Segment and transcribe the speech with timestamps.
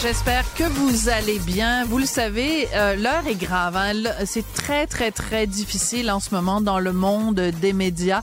[0.00, 1.84] j'espère que vous allez bien.
[1.84, 3.76] Vous le savez, euh, l'heure est grave.
[3.76, 3.92] hein.
[4.24, 8.22] C'est très, très, très difficile en ce moment dans le monde des médias.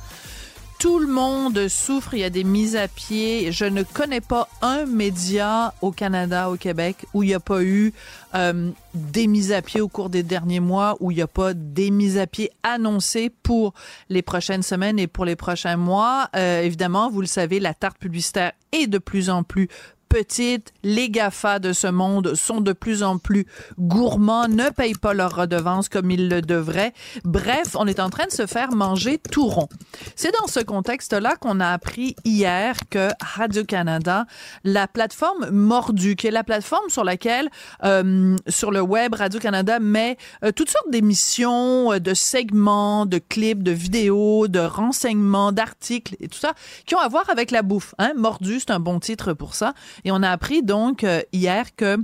[0.79, 3.51] Tout le monde souffre, il y a des mises à pied.
[3.51, 7.61] Je ne connais pas un média au Canada, au Québec, où il n'y a pas
[7.61, 7.93] eu
[8.33, 11.53] euh, des mises à pied au cours des derniers mois, où il n'y a pas
[11.53, 13.73] des mises à pied annoncées pour
[14.09, 16.29] les prochaines semaines et pour les prochains mois.
[16.35, 19.69] Euh, évidemment, vous le savez, la tarte publicitaire est de plus en plus
[20.11, 20.73] petite.
[20.83, 23.45] Les GAFA de ce monde sont de plus en plus
[23.79, 26.91] gourmands, ne payent pas leurs redevances comme ils le devraient.
[27.23, 29.69] Bref, on est en train de se faire manger tout rond.
[30.17, 34.25] C'est dans ce contexte-là qu'on a appris hier que Radio-Canada,
[34.65, 37.49] la plateforme Mordu, qui est la plateforme sur laquelle,
[37.85, 43.63] euh, sur le web, Radio-Canada met euh, toutes sortes d'émissions, euh, de segments, de clips,
[43.63, 46.53] de vidéos, de renseignements, d'articles et tout ça,
[46.85, 47.95] qui ont à voir avec la bouffe.
[47.97, 48.11] Hein?
[48.17, 49.73] Mordu, c'est un bon titre pour ça.
[50.03, 51.97] Et on a appris donc euh, hier que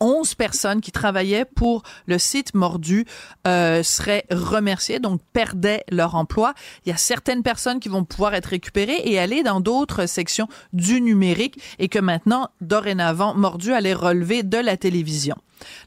[0.00, 3.06] 11 personnes qui travaillaient pour le site mordu
[3.46, 6.54] euh, seraient remerciées, donc perdaient leur emploi.
[6.84, 10.48] Il y a certaines personnes qui vont pouvoir être récupérées et aller dans d'autres sections
[10.72, 15.36] du numérique et que maintenant, dorénavant, mordu allait relever de la télévision.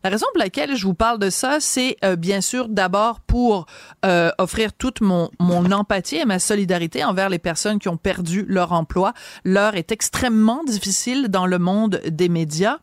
[0.03, 3.65] La raison pour laquelle je vous parle de ça, c'est euh, bien sûr d'abord pour
[4.05, 8.45] euh, offrir toute mon, mon empathie et ma solidarité envers les personnes qui ont perdu
[8.47, 9.13] leur emploi.
[9.45, 12.79] L'heure est extrêmement difficile dans le monde des médias.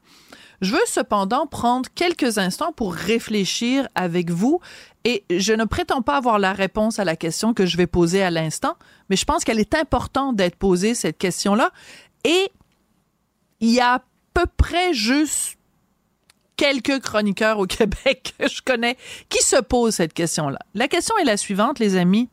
[0.61, 4.61] Je veux cependant prendre quelques instants pour réfléchir avec vous
[5.05, 8.23] et je ne prétends pas avoir la réponse à la question que je vais poser
[8.23, 8.77] à l'instant,
[9.09, 11.71] mais je pense qu'elle est importante d'être posée, cette question-là.
[12.25, 12.51] Et
[13.61, 14.03] il y a à
[14.35, 15.59] peu près juste
[16.57, 18.97] quelques chroniqueurs au Québec que je connais
[19.29, 20.59] qui se posent cette question-là.
[20.75, 22.29] La question est la suivante, les amis.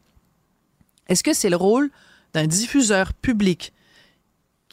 [1.07, 1.91] Est-ce que c'est le rôle
[2.33, 3.71] d'un diffuseur public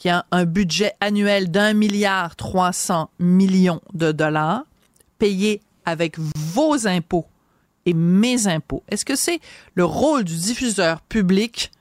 [0.03, 4.65] qui a un budget annuel d'un milliard 300 millions de dollars
[5.17, 7.25] payé avec vos impôts
[7.85, 8.83] et mes impôts?
[8.89, 9.39] Est-ce que c'est
[9.75, 11.71] le rôle du diffuseur public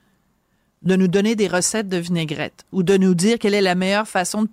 [0.85, 4.07] de nous donner des recettes de vinaigrette ou de nous dire quelle est la meilleure
[4.07, 4.49] façon de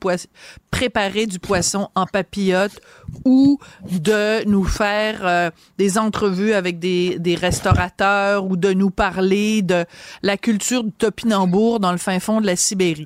[0.72, 2.80] préparer du poisson en papillote
[3.24, 3.60] ou
[3.92, 9.86] de nous faire euh, des entrevues avec des, des restaurateurs ou de nous parler de
[10.24, 13.06] la culture du topinambour dans le fin fond de la Sibérie?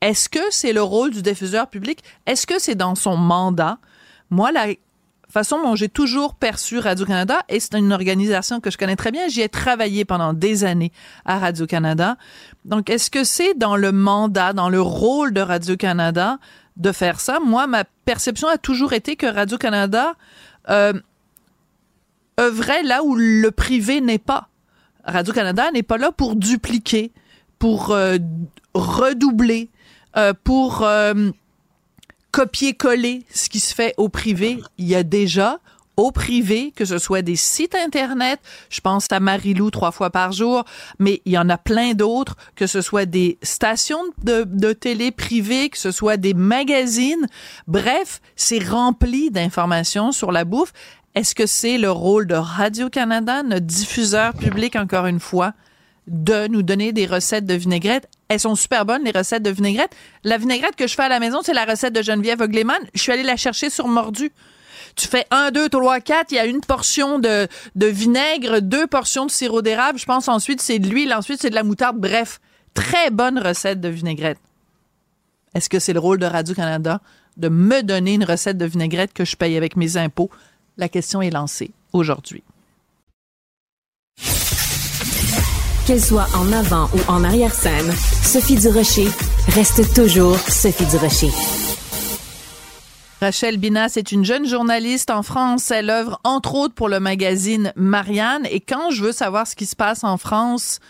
[0.00, 2.02] Est-ce que c'est le rôle du diffuseur public?
[2.26, 3.78] Est-ce que c'est dans son mandat?
[4.30, 4.68] Moi, la
[5.30, 9.28] façon dont j'ai toujours perçu Radio-Canada, et c'est une organisation que je connais très bien,
[9.28, 10.92] j'y ai travaillé pendant des années
[11.24, 12.16] à Radio-Canada.
[12.64, 16.38] Donc, est-ce que c'est dans le mandat, dans le rôle de Radio-Canada
[16.76, 17.40] de faire ça?
[17.40, 20.14] Moi, ma perception a toujours été que Radio-Canada
[20.70, 20.94] euh,
[22.40, 24.48] œuvrait là où le privé n'est pas.
[25.04, 27.12] Radio-Canada n'est pas là pour dupliquer,
[27.58, 28.18] pour euh,
[28.74, 29.70] redoubler,
[30.18, 31.30] euh, pour euh,
[32.32, 34.58] copier-coller ce qui se fait au privé.
[34.76, 35.60] Il y a déjà
[35.98, 38.38] au privé, que ce soit des sites Internet,
[38.70, 40.64] je pense à Marilou trois fois par jour,
[41.00, 45.10] mais il y en a plein d'autres, que ce soit des stations de, de télé
[45.10, 47.26] privées, que ce soit des magazines.
[47.66, 50.72] Bref, c'est rempli d'informations sur la bouffe.
[51.16, 55.52] Est-ce que c'est le rôle de Radio-Canada, notre diffuseur public, encore une fois,
[56.06, 58.08] de nous donner des recettes de vinaigrette?
[58.28, 59.94] Elles sont super bonnes, les recettes de vinaigrette.
[60.22, 62.78] La vinaigrette que je fais à la maison, c'est la recette de Geneviève Ogleman.
[62.94, 64.30] Je suis allée la chercher sur Mordu.
[64.96, 68.86] Tu fais un, deux, trois, quatre, il y a une portion de, de vinaigre, deux
[68.86, 69.98] portions de sirop d'érable.
[69.98, 71.96] Je pense ensuite c'est de l'huile, ensuite c'est de la moutarde.
[71.98, 72.40] Bref,
[72.74, 74.38] très bonne recette de vinaigrette.
[75.54, 77.00] Est-ce que c'est le rôle de Radio-Canada
[77.36, 80.30] de me donner une recette de vinaigrette que je paye avec mes impôts?
[80.76, 82.42] La question est lancée aujourd'hui.
[85.88, 87.90] Qu'elle soit en avant ou en arrière-scène,
[88.22, 89.08] Sophie Durocher
[89.54, 91.30] reste toujours Sophie Durocher.
[93.22, 95.70] Rachel Binas est une jeune journaliste en France.
[95.70, 98.46] Elle œuvre entre autres pour le magazine Marianne.
[98.50, 100.80] Et quand je veux savoir ce qui se passe en France,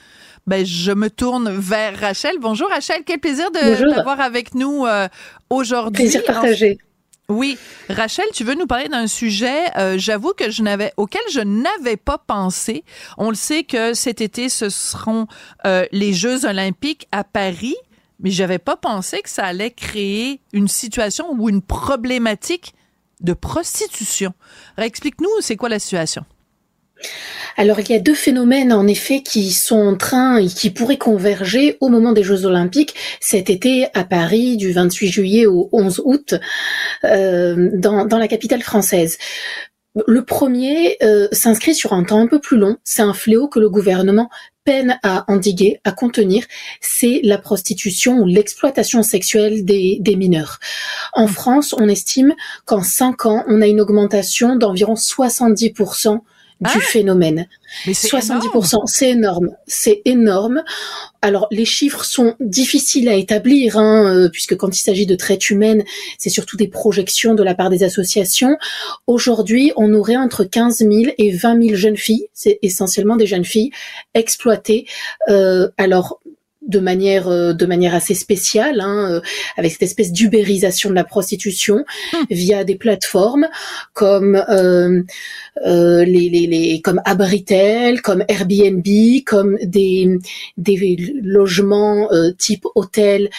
[0.48, 2.34] ben, je me tourne vers Rachel.
[2.40, 5.06] Bonjour Rachel, quel plaisir de t'avoir avec nous euh,
[5.48, 6.06] aujourd'hui.
[6.06, 6.76] Plaisir partagé.
[7.30, 7.58] Oui,
[7.90, 11.98] Rachel, tu veux nous parler d'un sujet, euh, j'avoue que je n'avais auquel je n'avais
[11.98, 12.84] pas pensé.
[13.18, 15.26] On le sait que cet été ce seront
[15.66, 17.76] euh, les Jeux olympiques à Paris,
[18.18, 22.74] mais j'avais pas pensé que ça allait créer une situation ou une problématique
[23.20, 24.32] de prostitution.
[24.78, 26.24] Explique-nous, c'est quoi la situation?
[27.56, 30.98] Alors il y a deux phénomènes en effet qui sont en train et qui pourraient
[30.98, 36.02] converger au moment des Jeux Olympiques cet été à Paris du 28 juillet au 11
[36.04, 36.34] août
[37.04, 39.18] euh, dans, dans la capitale française.
[40.06, 42.76] Le premier euh, s'inscrit sur un temps un peu plus long.
[42.84, 44.30] C'est un fléau que le gouvernement
[44.64, 46.44] peine à endiguer, à contenir,
[46.82, 50.58] c'est la prostitution ou l'exploitation sexuelle des, des, mineurs.
[51.14, 51.26] En.
[51.26, 52.34] France, on estime
[52.66, 56.20] qu'en 5 ans, on a une augmentation d'environ 70%
[56.60, 57.46] du ah phénomène.
[57.86, 60.62] Mais 70%, c'est énorme, c'est énorme.
[61.22, 65.50] Alors les chiffres sont difficiles à établir, hein, euh, puisque quand il s'agit de traite
[65.50, 65.84] humaine,
[66.18, 68.56] c'est surtout des projections de la part des associations.
[69.06, 73.44] Aujourd'hui, on aurait entre 15 000 et 20 000 jeunes filles, c'est essentiellement des jeunes
[73.44, 73.70] filles
[74.14, 74.86] exploitées.
[75.28, 76.20] Euh, alors
[76.68, 79.20] de manière euh, de manière assez spéciale, hein, euh,
[79.56, 82.26] avec cette espèce d'ubérisation de la prostitution hum.
[82.30, 83.48] via des plateformes
[83.94, 85.02] comme euh,
[85.66, 88.86] euh, les, les, les, comme Abritel, comme Airbnb,
[89.26, 90.18] comme des
[90.56, 93.30] des logements euh, type hôtel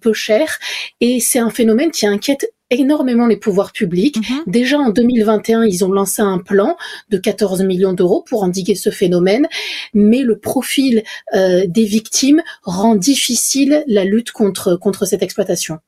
[0.00, 0.58] peu chers.
[1.00, 4.16] Et c'est un phénomène qui inquiète énormément les pouvoirs publics.
[4.16, 4.42] Mhm.
[4.46, 6.76] Déjà en 2021, ils ont lancé un plan
[7.10, 9.48] de 14 millions d'euros pour endiguer ce phénomène,
[9.94, 11.02] mais le profil
[11.34, 15.78] euh, des victimes rend difficile la lutte contre contre cette exploitation.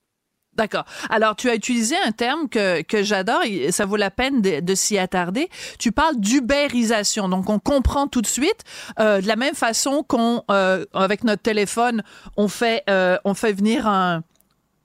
[0.55, 0.85] D'accord.
[1.09, 4.61] Alors, tu as utilisé un terme que, que j'adore et ça vaut la peine de,
[4.61, 5.49] de s'y attarder.
[5.79, 7.29] Tu parles d'ubérisation.
[7.29, 8.65] Donc, on comprend tout de suite,
[8.99, 12.03] euh, de la même façon qu'on, euh, avec notre téléphone,
[12.37, 14.23] on fait, euh, on fait venir un,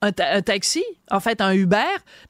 [0.02, 1.78] un, taxi, en fait un Uber,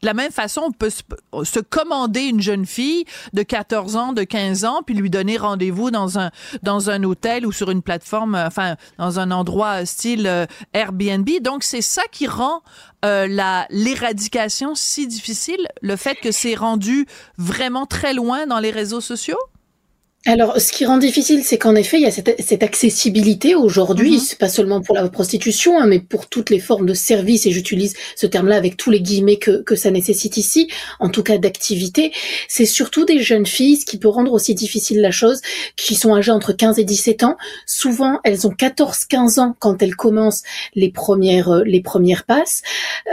[0.00, 4.22] de la même façon, on peut se, commander une jeune fille de 14 ans, de
[4.22, 6.30] 15 ans, puis lui donner rendez-vous dans un
[6.62, 11.28] dans un hôtel ou sur une plateforme, euh, enfin dans un endroit style euh, Airbnb.
[11.40, 12.62] Donc c'est ça qui rend
[13.04, 18.70] euh, la l'éradication si difficile, le fait que c'est rendu vraiment très loin dans les
[18.70, 19.38] réseaux sociaux?
[20.28, 24.19] Alors, ce qui rend difficile, c'est qu'en effet, il y a cette, cette accessibilité aujourd'hui,
[24.19, 27.52] c'est pas seulement pour la prostitution, hein, mais pour toutes les formes de services, et
[27.52, 30.69] j'utilise ce terme-là avec tous les guillemets que, que ça nécessite ici,
[30.99, 32.12] en tout cas d'activité.
[32.49, 35.40] C'est surtout des jeunes filles, ce qui peut rendre aussi difficile la chose,
[35.76, 37.37] qui sont âgées entre 15 et 17 ans.
[37.64, 40.43] Souvent, elles ont 14-15 ans quand elles commencent
[40.75, 42.62] les premières, euh, les premières passes.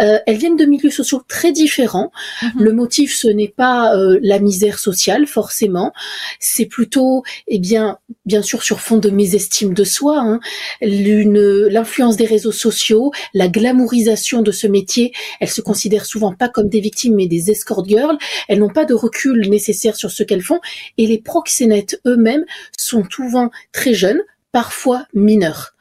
[0.01, 2.11] Euh, elles viennent de milieux sociaux très différents.
[2.41, 2.49] Mm-hmm.
[2.57, 5.93] Le motif, ce n'est pas euh, la misère sociale, forcément.
[6.39, 7.02] C'est plutôt
[7.47, 10.39] et eh bien, bien sûr sur fond de mésestime de soi, hein,
[10.81, 15.13] l'influence des réseaux sociaux, la glamourisation de ce métier.
[15.39, 18.17] Elles se considèrent souvent pas comme des victimes, mais des escort girls.
[18.47, 20.59] Elles n'ont pas de recul nécessaire sur ce qu'elles font,
[20.97, 22.45] et les proxénètes eux-mêmes
[22.77, 24.21] sont souvent très jeunes,
[24.51, 25.72] parfois mineurs.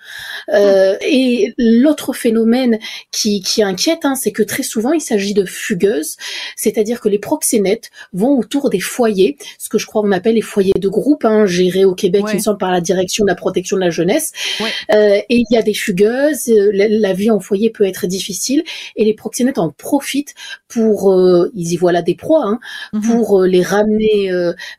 [0.50, 2.78] Euh, et l'autre phénomène
[3.10, 6.16] qui, qui inquiète, hein, c'est que très souvent il s'agit de fugueuses,
[6.56, 10.40] c'est-à-dire que les proxénètes vont autour des foyers, ce que je crois on appelle les
[10.40, 13.34] foyers de groupe, hein, gérés au Québec, il me semble, par la direction de la
[13.34, 14.32] protection de la jeunesse.
[14.92, 18.62] Euh, et il y a des fugueuses, euh, la, vie en foyer peut être difficile,
[18.96, 20.34] et les proxénètes en profitent
[20.68, 22.58] pour, euh, ils y voient là des proies, hein,
[22.92, 23.02] mhm.
[23.02, 24.30] pour les ramener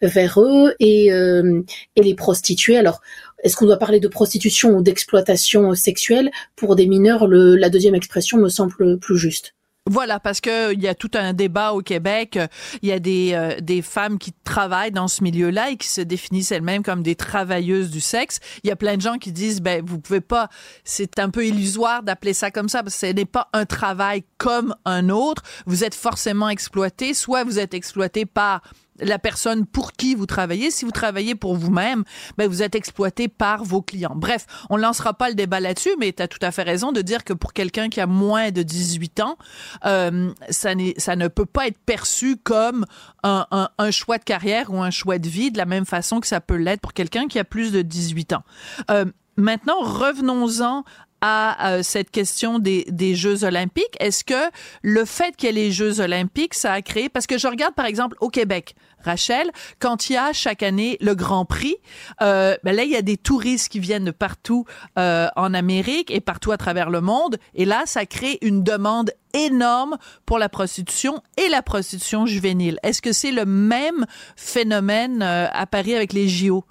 [0.01, 2.77] vers eux et, et les prostituer.
[2.77, 3.01] Alors
[3.43, 8.37] est-ce qu'on doit parler de prostitution ou d'exploitation sexuelle Pour des mineurs, la deuxième expression
[8.37, 9.53] me semble plus juste.
[9.89, 12.39] Voilà, parce que il y a tout un débat au Québec.
[12.81, 15.99] Il y a des, euh, des femmes qui travaillent dans ce milieu-là et qui se
[15.99, 18.39] définissent elles-mêmes comme des travailleuses du sexe.
[18.63, 20.47] Il y a plein de gens qui disent, ben vous pouvez pas.
[20.85, 24.23] C'est un peu illusoire d'appeler ça comme ça parce que ce n'est pas un travail
[24.37, 25.43] comme un autre.
[25.65, 27.13] Vous êtes forcément exploité.
[27.13, 28.61] Soit vous êtes exploité par
[28.99, 30.71] la personne pour qui vous travaillez.
[30.71, 32.03] Si vous travaillez pour vous-même,
[32.37, 34.13] ben vous êtes exploité par vos clients.
[34.15, 37.01] Bref, on lancera pas le débat là-dessus, mais tu as tout à fait raison de
[37.01, 39.37] dire que pour quelqu'un qui a moins de 18 ans,
[39.85, 42.85] euh, ça, ne peut pas être perçu comme
[43.23, 46.41] un, choix de carrière ou un choix de vie de la même façon que ça
[46.41, 48.43] peut l'être pour quelqu'un qui a plus de 18 ans.
[48.91, 49.05] Euh,
[49.37, 50.83] maintenant, revenons-en
[51.25, 53.95] à euh, cette question des, des Jeux olympiques.
[54.01, 54.51] Est-ce que
[54.81, 57.07] le fait qu'il y ait les Jeux olympiques, ça a créé...
[57.07, 59.49] Parce que je regarde, par exemple, au Québec, Rachel,
[59.79, 61.77] quand il y a chaque année le Grand Prix,
[62.21, 64.65] euh, ben là, il y a des touristes qui viennent de partout
[64.99, 67.37] euh, en Amérique et partout à travers le monde.
[67.53, 72.79] Et là, ça crée une demande énorme pour la prostitution et la prostitution juvénile.
[72.83, 76.65] Est-ce que c'est le même phénomène euh, à Paris avec les JO?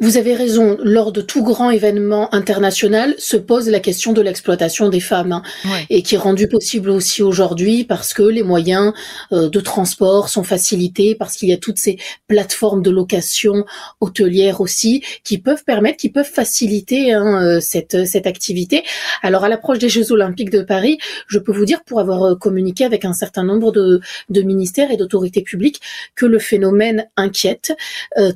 [0.00, 0.76] Vous avez raison.
[0.82, 5.42] Lors de tout grand événement international, se pose la question de l'exploitation des femmes, hein,
[5.90, 8.92] et qui est rendue possible aussi aujourd'hui parce que les moyens
[9.32, 13.64] euh, de transport sont facilités, parce qu'il y a toutes ces plateformes de location
[14.00, 18.84] hôtelière aussi qui peuvent permettre, qui peuvent faciliter hein, euh, cette cette activité.
[19.22, 22.34] Alors à l'approche des Jeux Olympiques de Paris, je peux vous dire pour avoir euh,
[22.34, 25.80] communiqué avec un certain nombre de, de ministères et d'autorités publiques
[26.14, 27.72] que le phénomène inquiète.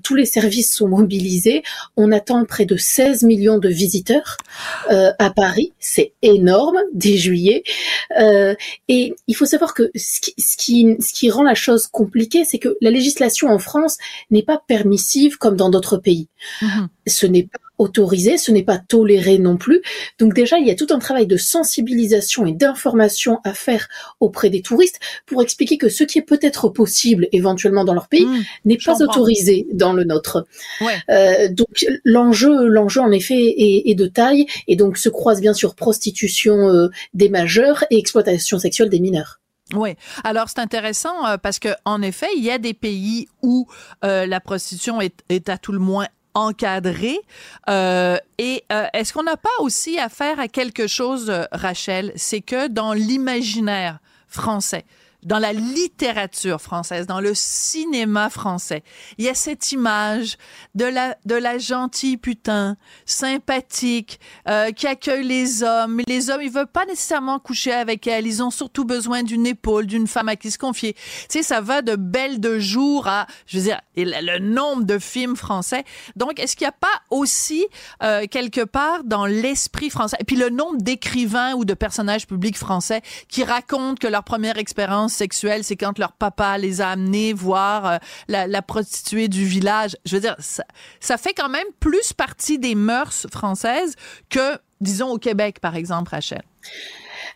[0.03, 1.42] tous les services sont mobilisés
[1.97, 4.37] on attend près de 16 millions de visiteurs
[4.91, 5.73] euh, à Paris.
[5.79, 7.63] C'est énorme dès juillet.
[8.19, 8.55] Euh,
[8.89, 12.77] et il faut savoir que ce qui, ce qui rend la chose compliquée, c'est que
[12.81, 13.99] la législation en France
[14.31, 16.29] n'est pas permissive comme dans d'autres pays.
[16.61, 16.89] Mhm.
[17.07, 19.83] Ce n'est pas autorisé, ce n'est pas toléré non plus.
[20.19, 23.89] Donc déjà, il y a tout un travail de sensibilisation et d'information à faire
[24.21, 28.27] auprès des touristes pour expliquer que ce qui est peut-être possible éventuellement dans leur pays
[28.27, 30.47] mmh, n'est pas autorisé dans le nôtre.
[31.11, 35.75] Euh, donc l'enjeu, l'enjeu en effet est, de taille et donc se croise bien sûr
[35.75, 39.41] prostitution euh, des majeurs et exploitation sexuelle des mineurs.
[39.75, 39.95] Oui.
[40.25, 43.67] Alors c'est intéressant euh, parce que en effet, il y a des pays où
[44.03, 47.19] la prostitution est, est, à tout le moins encadré.
[47.69, 52.41] Euh, et euh, est-ce qu'on n'a pas aussi affaire à quelque chose, euh, Rachel, c'est
[52.41, 53.99] que dans l'imaginaire
[54.29, 54.85] français,
[55.23, 58.83] dans la littérature française, dans le cinéma français.
[59.19, 60.37] Il y a cette image
[60.75, 62.77] de la de la gentille putain,
[63.07, 66.01] sympathique, euh, qui accueille les hommes.
[66.07, 68.27] Les hommes, ils veulent pas nécessairement coucher avec elle.
[68.27, 70.95] Ils ont surtout besoin d'une épaule, d'une femme à qui se confier.
[70.95, 74.99] Tu sais, ça va de Belle de jour à, je veux dire, le nombre de
[74.99, 75.85] films français.
[76.17, 77.67] Donc, est-ce qu'il n'y a pas aussi
[78.03, 82.57] euh, quelque part dans l'esprit français, et puis le nombre d'écrivains ou de personnages publics
[82.57, 87.87] français qui racontent que leur première expérience c'est quand leur papa les a amenés voir
[87.87, 87.97] euh,
[88.29, 89.97] la, prostituée du village.
[90.05, 90.65] Je veux dire, ça,
[91.01, 93.95] ça fait quand même plus partie des mœurs françaises
[94.29, 96.43] que, disons, au Québec, par exemple, Rachel.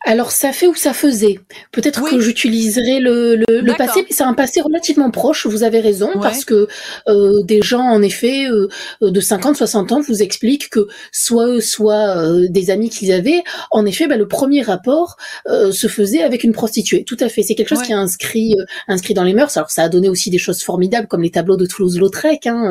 [0.04, 1.40] Alors ça fait ou ça faisait.
[1.72, 6.10] Peut-être que j'utiliserai le, le, passé, mais c'est un passé relativement proche, vous avez raison,
[6.20, 6.68] parce que
[7.08, 8.68] euh, des gens, en effet, euh,
[9.00, 13.42] de 50, 60 ans vous expliquent que soit eux, soit euh, des amis qu'ils avaient,
[13.70, 15.16] en effet, bah, le premier rapport
[15.46, 17.04] se faisait avec une prostituée.
[17.04, 17.42] Tout à fait.
[17.42, 18.54] C'est quelque chose qui est inscrit,
[18.88, 19.56] inscrit dans les mœurs.
[19.56, 22.70] Alors ça a donné aussi des choses formidables, comme les tableaux de Toulouse-Lautrec, hein,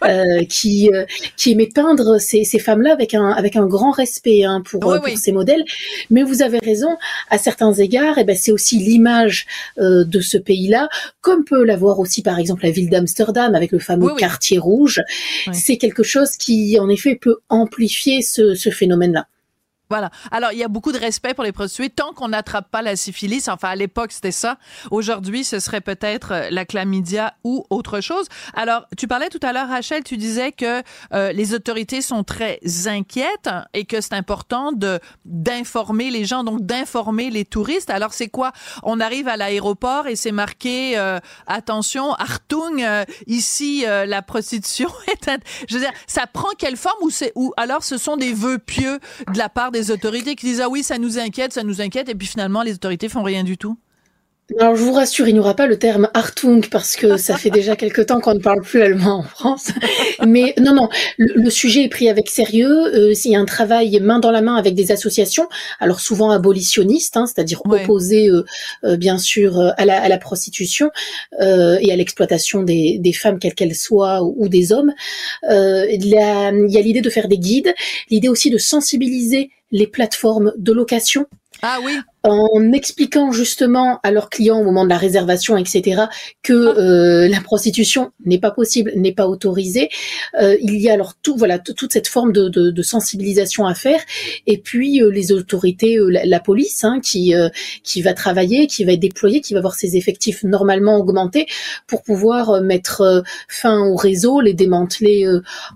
[0.48, 0.90] qui,
[1.36, 5.08] qui aimait peindre ces, ces femmes-là avec un, avec un grand respect hein, pour, pour
[5.16, 5.64] ces modèles.
[6.10, 6.96] Mais vous avez raison,
[7.30, 9.46] à certains égards, et eh ben, c'est aussi l'image
[9.78, 10.88] euh, de ce pays-là,
[11.20, 15.02] comme peut l'avoir aussi par exemple la ville d'Amsterdam avec le fameux quartier rouge.
[15.52, 19.26] C'est quelque chose qui en effet peut amplifier ce phénomène-là.
[19.90, 20.10] Voilà.
[20.30, 22.94] Alors, il y a beaucoup de respect pour les prostituées tant qu'on n'attrape pas la
[22.94, 23.48] syphilis.
[23.48, 24.58] Enfin, à l'époque, c'était ça.
[24.90, 28.26] Aujourd'hui, ce serait peut-être euh, la chlamydia ou autre chose.
[28.52, 30.82] Alors, tu parlais tout à l'heure, Rachel, tu disais que
[31.14, 36.60] euh, les autorités sont très inquiètes et que c'est important de d'informer les gens, donc
[36.60, 37.88] d'informer les touristes.
[37.88, 38.52] Alors, c'est quoi?
[38.82, 42.84] On arrive à l'aéroport et c'est marqué, euh, attention, Artung,
[43.26, 45.30] ici, la prostitution est...
[45.68, 47.10] Je veux dire, ça prend quelle forme ou.
[47.34, 49.00] Ou alors, ce sont des vœux pieux
[49.32, 51.80] de la part des des autorités qui disent ah oui ça nous inquiète ça nous
[51.80, 53.78] inquiète et puis finalement les autorités font rien du tout
[54.56, 57.50] alors je vous rassure, il n'y aura pas le terme Hartung parce que ça fait
[57.50, 59.72] déjà quelque temps qu'on ne parle plus allemand en France.
[60.26, 60.88] Mais non, non,
[61.18, 62.86] le, sujet est pris avec sérieux.
[62.94, 65.48] Euh, il y a un travail main dans la main avec des associations,
[65.80, 68.44] alors souvent abolitionnistes, hein, c'est-à-dire opposées euh,
[68.84, 70.90] euh, bien sûr à la, à la prostitution
[71.40, 74.94] et à l'exploitation des, des, femmes quelles qu'elles soient ou, des hommes.
[75.50, 76.50] il y a
[76.80, 77.74] l'idée de faire des guides,
[78.10, 81.26] l'idée aussi de sensibiliser les plateformes de location.
[81.62, 81.98] Ah oui
[82.28, 86.04] en expliquant justement à leurs clients au moment de la réservation, etc.,
[86.42, 86.80] que ah.
[86.80, 89.88] euh, la prostitution n'est pas possible, n'est pas autorisée.
[90.40, 93.74] Euh, il y a alors tout, voilà, toute cette forme de, de, de, sensibilisation à
[93.74, 94.00] faire.
[94.46, 97.34] Et puis euh, les autorités, euh, la, police, hein, qui
[97.82, 101.46] qui va travailler, qui va être déployée, qui va avoir ses effectifs normalement augmentés
[101.86, 105.26] pour pouvoir mettre fin au réseau, les démanteler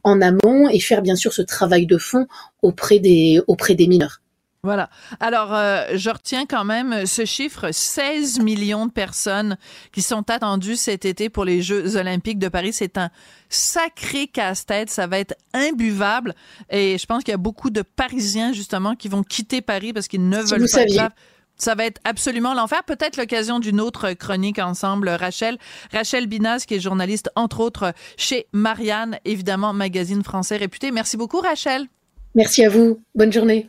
[0.05, 2.27] en amont et faire bien sûr ce travail de fond
[2.63, 4.22] auprès des auprès des mineurs.
[4.65, 4.91] Voilà.
[5.19, 9.57] Alors, euh, je retiens quand même ce chiffre 16 millions de personnes
[9.91, 12.73] qui sont attendues cet été pour les Jeux olympiques de Paris.
[12.73, 13.11] C'est un
[13.49, 14.89] sacré casse-tête.
[14.89, 16.37] Ça va être imbuvable.
[16.71, 20.07] Et je pense qu'il y a beaucoup de Parisiens, justement, qui vont quitter Paris parce
[20.07, 21.09] qu'ils ne veulent pas
[21.57, 22.83] ça va être absolument l'enfer.
[22.85, 25.59] Peut-être l'occasion d'une autre chronique ensemble, Rachel.
[25.93, 30.91] Rachel Binas, qui est journaliste, entre autres, chez Marianne, évidemment, magazine français réputé.
[30.91, 31.87] Merci beaucoup, Rachel.
[32.35, 33.01] Merci à vous.
[33.15, 33.69] Bonne journée.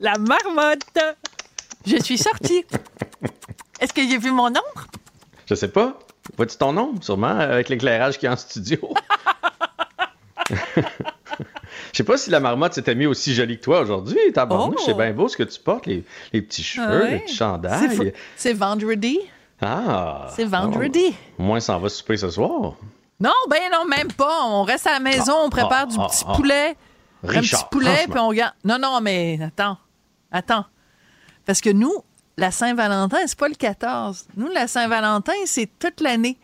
[0.00, 0.98] La marmotte!
[1.86, 2.64] Je suis sortie.
[3.80, 4.86] Est-ce que j'ai vu mon ombre?
[5.46, 5.98] Je sais pas.
[6.36, 8.78] Vois-tu ton ombre, sûrement, avec l'éclairage qui est en studio?
[11.92, 14.18] Je sais pas si la marmotte s'était mis aussi jolie que toi aujourd'hui.
[14.32, 14.82] Tabarnouche, Oh.
[14.86, 17.10] c'est bien beau ce que tu portes, les, les petits cheveux, ouais.
[17.12, 17.88] les petits C'est chandails.
[17.96, 19.18] fo- C'est vendredi.
[19.60, 20.28] Ah!
[20.36, 21.14] C'est vendredi.
[21.38, 22.74] Au moins, ça en va souper ce soir.
[23.20, 24.44] Non, ben non, même pas.
[24.44, 26.32] On reste à la maison, on prépare ah, du ah, petit ah.
[26.34, 26.76] poulet.
[27.24, 28.54] un Richard, petit poulet, puis on regarde.
[28.64, 29.76] Non, non, mais attends.
[30.32, 30.66] Attends.
[31.46, 31.92] Parce que nous,
[32.36, 34.28] la Saint-Valentin, c'est pas le 14.
[34.36, 36.38] Nous, la Saint-Valentin, c'est toute l'année.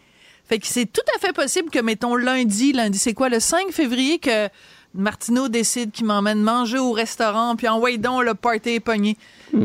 [0.47, 3.71] Fait que c'est tout à fait possible que, mettons, lundi, lundi, c'est quoi, le 5
[3.71, 4.49] février, que
[4.95, 9.17] Martineau décide qu'il m'emmène manger au restaurant, puis en donc, le party est pogné.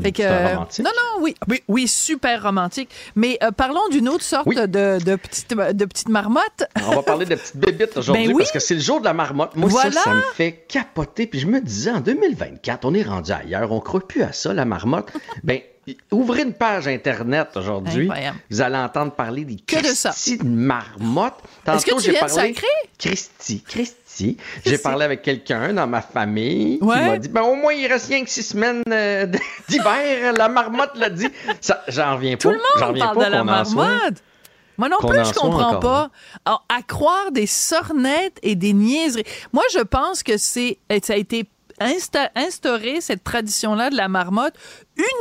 [0.01, 0.85] fait que, c'est euh, romantique.
[0.85, 2.89] non, non, oui, oui, oui, super romantique.
[3.15, 4.55] Mais euh, parlons d'une autre sorte Oui.
[4.55, 6.65] de, de, petite, de petite marmotte.
[6.87, 8.39] On va parler de petites bébites aujourd'hui Ben oui.
[8.39, 9.55] parce que c'est le jour de la marmotte.
[9.55, 9.91] Moi, Voilà.
[9.91, 11.27] ça, ça me fait capoter.
[11.27, 13.71] Puis je me disais, en 2024, on est rendu ailleurs.
[13.71, 15.11] On croit plus à ça, la marmotte.
[15.43, 15.59] ben,
[16.11, 18.09] ouvrez une page Internet aujourd'hui.
[18.51, 20.11] Vous allez entendre parler des Que de ça.
[20.11, 21.35] De marmotte.
[21.67, 22.53] Est-ce que tu viens de parlé...
[22.53, 22.67] sacrer?
[22.99, 23.95] Christy, Christy.
[24.65, 26.95] J'ai parlé avec quelqu'un dans ma famille Ouais.
[26.97, 29.25] qui m'a dit, ben au moins, il reste rien que six semaines euh,
[29.69, 30.33] d'hiver.
[30.33, 31.27] La marmotte l'a dit.
[31.87, 32.41] J'en reviens pas.
[32.41, 34.23] Tout le monde reviens parle pas de la marmotte.
[34.77, 36.09] Moi non plus, je comprends encore, pas.
[36.45, 39.25] Alors, à croire des sornettes et des niaiseries.
[39.51, 41.43] Moi, je pense que c'est, ça a été
[41.79, 44.53] insta- instauré, cette tradition-là de la marmotte,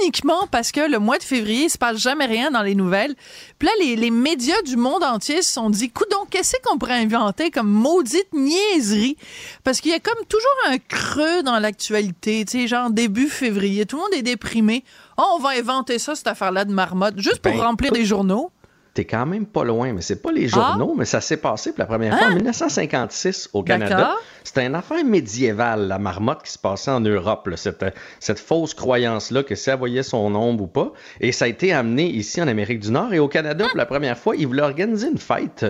[0.01, 3.15] uniquement parce que le mois de février, il se passe jamais rien dans les nouvelles.
[3.59, 6.95] Puis là, les, les médias du monde entier se sont dit, coudon, qu'est-ce qu'on pourrait
[7.01, 9.17] inventer comme maudite niaiserie?
[9.65, 13.87] Parce qu'il y a comme toujours un creux dans l'actualité, tu sais, genre début février,
[13.87, 14.85] tout le monde est déprimé.
[15.17, 18.51] Oh, on va inventer ça, cette affaire-là de marmotte, juste pour Ben, remplir des journaux.
[18.99, 21.79] T'es quand même pas loin, mais c'est pas les journaux, mais ça s'est passé pour
[21.79, 24.11] la première fois en 1956 au Canada.
[24.11, 24.17] Hein?
[24.43, 27.85] C'était une affaire médiévale, la marmotte qui se passait en Europe, là, cette,
[28.19, 30.93] cette fausse croyance-là que ça voyait son ombre ou pas.
[31.21, 33.87] Et ça a été amené ici en Amérique du Nord et au Canada pour la
[33.87, 35.65] première fois, ils voulaient organiser une fête.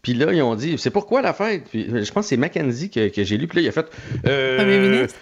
[0.00, 1.64] Puis là, ils ont dit, c'est pourquoi la fête?
[1.68, 3.48] Puis, je pense que c'est Mackenzie que, que j'ai lu.
[3.48, 3.86] Puis là, il a fait,
[4.24, 5.18] euh, Premier ministre?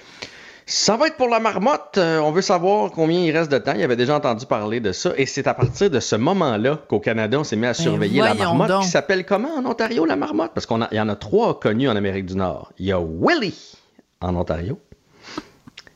[0.70, 1.98] Ça va être pour la marmotte.
[1.98, 3.74] Euh, on veut savoir combien il reste de temps.
[3.74, 5.12] Il avait déjà entendu parler de ça.
[5.16, 8.34] Et c'est à partir de ce moment-là qu'au Canada, on s'est mis à surveiller la
[8.34, 8.82] Ben marmotte donc.
[8.82, 10.52] qui s'appelle comment en Ontario, la marmotte?
[10.54, 12.72] Parce qu'il y en a trois connus en Amérique du Nord.
[12.78, 13.74] Il y a Willie
[14.20, 14.78] en Ontario.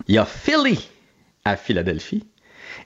[0.09, 0.89] Il y a Philly
[1.45, 2.27] à Philadelphie.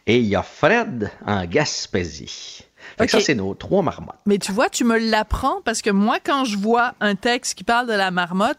[0.06, 2.64] Et il y a Fred en Gaspésie.
[2.98, 4.18] Fait que ça, c'est nos trois marmottes.
[4.26, 7.64] Mais tu vois, tu me l'apprends parce que moi, quand je vois un texte qui
[7.64, 8.58] parle de la marmotte,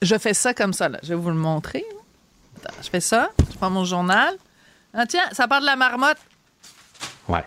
[0.00, 0.88] je fais ça comme ça.
[0.88, 0.98] Là.
[1.02, 1.84] Je vais vous le montrer.
[2.64, 3.30] Attends, je fais ça.
[3.50, 4.34] Je prends mon journal.
[4.94, 6.18] Ah, tiens, ça parle de la marmotte.
[7.28, 7.44] Ouais.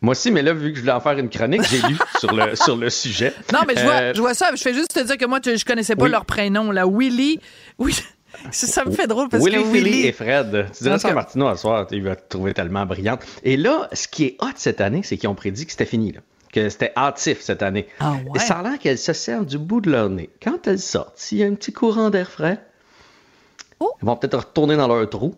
[0.00, 2.32] Moi aussi, mais là, vu que je voulais en faire une chronique, j'ai lu sur
[2.32, 3.32] le, sur le sujet.
[3.52, 4.50] Non, mais je vois, Euh, je vois ça.
[4.54, 6.10] Je fais juste te dire que moi, tu- je connaissais pas Oui.
[6.10, 6.70] leur prénom.
[6.70, 6.86] Là.
[6.86, 7.40] Willy.
[7.78, 7.94] Oui.
[8.50, 10.06] Ça, me fait drôle parce Willy, que Philly Willy.
[10.06, 10.66] et Fred.
[10.76, 11.14] Tu dirais ça à Ok.
[11.14, 13.20] Martineau à soir, il va te trouver tellement brillante.
[13.44, 16.12] Et là, ce qui est hot cette année, c'est qu'ils ont prédit que c'était fini,
[16.12, 16.20] là.
[16.52, 17.88] que c'était hâtif cette année.
[17.98, 18.38] Ah Et ouais.
[18.38, 20.28] ça a l'air qu'elles se servent du bout de leur nez.
[20.42, 22.58] Quand elles sortent, s'il y a un petit courant d'air frais,
[23.80, 23.92] Oh.
[24.00, 25.34] elles vont peut-être retourner dans leur trou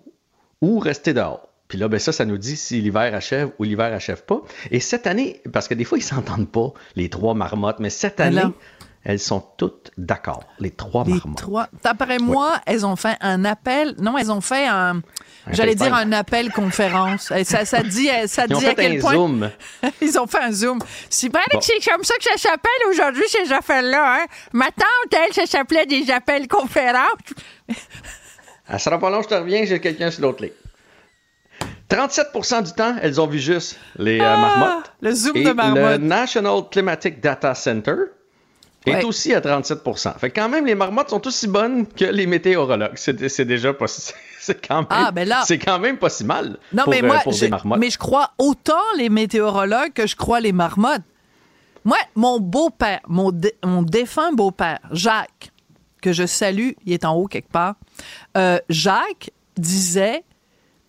[0.60, 1.48] ou rester dehors.
[1.68, 4.40] Puis là, ben ça, ça nous dit si l'hiver achève ou l'hiver achève pas.
[4.70, 8.20] Et cette année, parce que des fois, ils s'entendent pas, les trois marmottes, mais cette
[8.20, 8.40] année,
[9.04, 11.36] elles sont toutes d'accord, les trois Les marmottes.
[11.36, 11.68] trois.
[11.82, 13.94] D'après moi, elles ont fait un appel.
[14.00, 15.02] Non, elles ont fait un.
[15.50, 17.30] J'allais dire un appel conférence.
[17.32, 19.12] Et Ça, ça dit, ça Ils ont à fait quel un point.
[19.14, 19.50] zoom.
[20.02, 20.78] Ils ont fait un zoom.
[21.10, 21.38] C'est Bon.
[21.52, 24.20] que c'est comme ça que ça s'appelle aujourd'hui, ces affaires-là.
[24.22, 24.26] Hein?
[24.52, 27.04] Ma tante, elle, ça s'appelait des appels conférences.
[28.68, 30.52] Elle sera pas long, je te reviens, j'ai quelqu'un sur l'autre ligne.
[31.88, 34.92] 37% du temps, elles ont vu juste les euh, Ah, marmottes.
[35.00, 35.76] le zoom Et de marmotte.
[35.92, 37.94] le National Climatic Data Center
[38.86, 39.04] est Ouais.
[39.04, 42.92] aussi à 37% Fait que quand même, les marmottes sont aussi bonnes que les météorologues.
[42.96, 46.24] C'est déjà pas si- c'est quand même Ah, ben là- c'est quand même pas si
[46.24, 47.78] mal Non, pour, mais euh, moi, pour je, des marmottes.
[47.78, 51.02] mais je crois autant les météorologues que je crois les marmottes.
[51.84, 55.52] Moi, mon beau-père, mon, dé- mon défunt beau-père, Jacques,
[56.02, 57.74] que je salue, il est en haut quelque part,
[58.36, 60.24] euh, Jacques disait,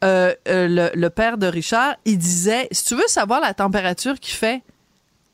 [0.04, 4.20] euh, euh, le, le père de Richard, il disait, si tu veux savoir la température
[4.20, 4.62] qu'il fait,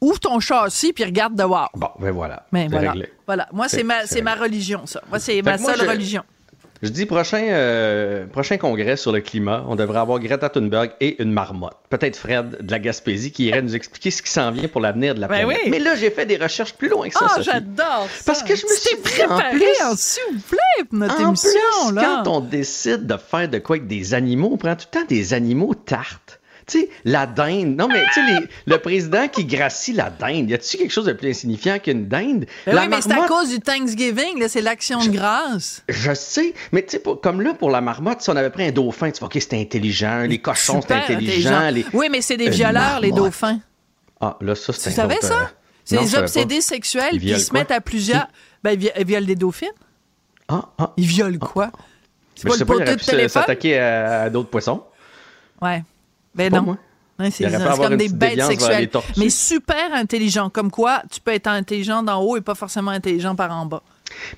[0.01, 1.71] ouvre ton châssis puis regarde dehors.
[1.75, 2.45] Bon, ben voilà.
[2.51, 2.91] Mais voilà.
[2.91, 3.11] réglé.
[3.25, 3.47] Voilà.
[3.51, 5.01] Moi, c'est ma, religion, ça.
[5.09, 6.23] Moi, c'est ma moi, seule religion.
[6.81, 11.21] Je dis prochain, euh, prochain congrès sur le climat, on devrait avoir Greta Thunberg et
[11.23, 11.77] une marmotte.
[11.89, 15.15] Peut-être Fred de la Gaspésie qui irait nous expliquer ce qui s'en vient pour l'avenir
[15.15, 15.61] de la Ben planète.
[15.63, 15.69] oui.
[15.71, 17.27] Mais là, j'ai fait des recherches plus loin que ça.
[17.29, 17.49] Ah, Sophie.
[17.53, 18.23] j'adore ça.
[18.25, 21.95] Parce que je me suis préparé en s'il vous plaît pour notre En émission, plus,
[21.95, 22.21] là.
[22.23, 25.05] quand on décide de faire de quoi avec des animaux, on prend tout le temps
[25.07, 26.39] des animaux tartes.
[26.67, 27.75] Tu sais, la dinde.
[27.77, 31.13] Non, mais tu sais, le président qui gracie la dinde, y a-tu quelque chose de
[31.13, 32.45] plus insignifiant qu'une dinde?
[32.65, 35.83] Ben la oui, mais c'est à cause du Thanksgiving, là, c'est l'action de grâce.
[35.87, 38.71] Je sais, mais tu sais, comme là, pour la marmotte, si on avait pris un
[38.71, 41.69] dauphin, tu vois, OK, c'était intelligent, les cochons, c'était intelligent.
[41.69, 41.85] Les...
[41.93, 43.59] Oui, mais c'est des violeurs, les dauphins.
[44.19, 45.51] Ah, là, ça, c'est Tu savais ça?
[45.83, 48.27] C'est Non, je des obsédés sexuels Ils qui se mettent à plusieurs.
[48.63, 49.67] Ben, ils vi- ils violent des dauphines.
[50.47, 50.93] Ah, ah.
[50.97, 51.69] Ils violent quoi?
[52.33, 54.83] C'est pas le pas, il aurait pu s'attaquer à, à d'autres poissons.
[55.61, 55.83] Ouais.
[56.35, 56.61] Ben non.
[56.61, 56.77] moi.
[57.17, 58.89] Ouais, c'est comme des bêtes sexuelles.
[59.17, 60.49] Mais super intelligents.
[60.49, 63.81] Comme quoi, tu peux être intelligent d'en haut et pas forcément intelligent par en bas.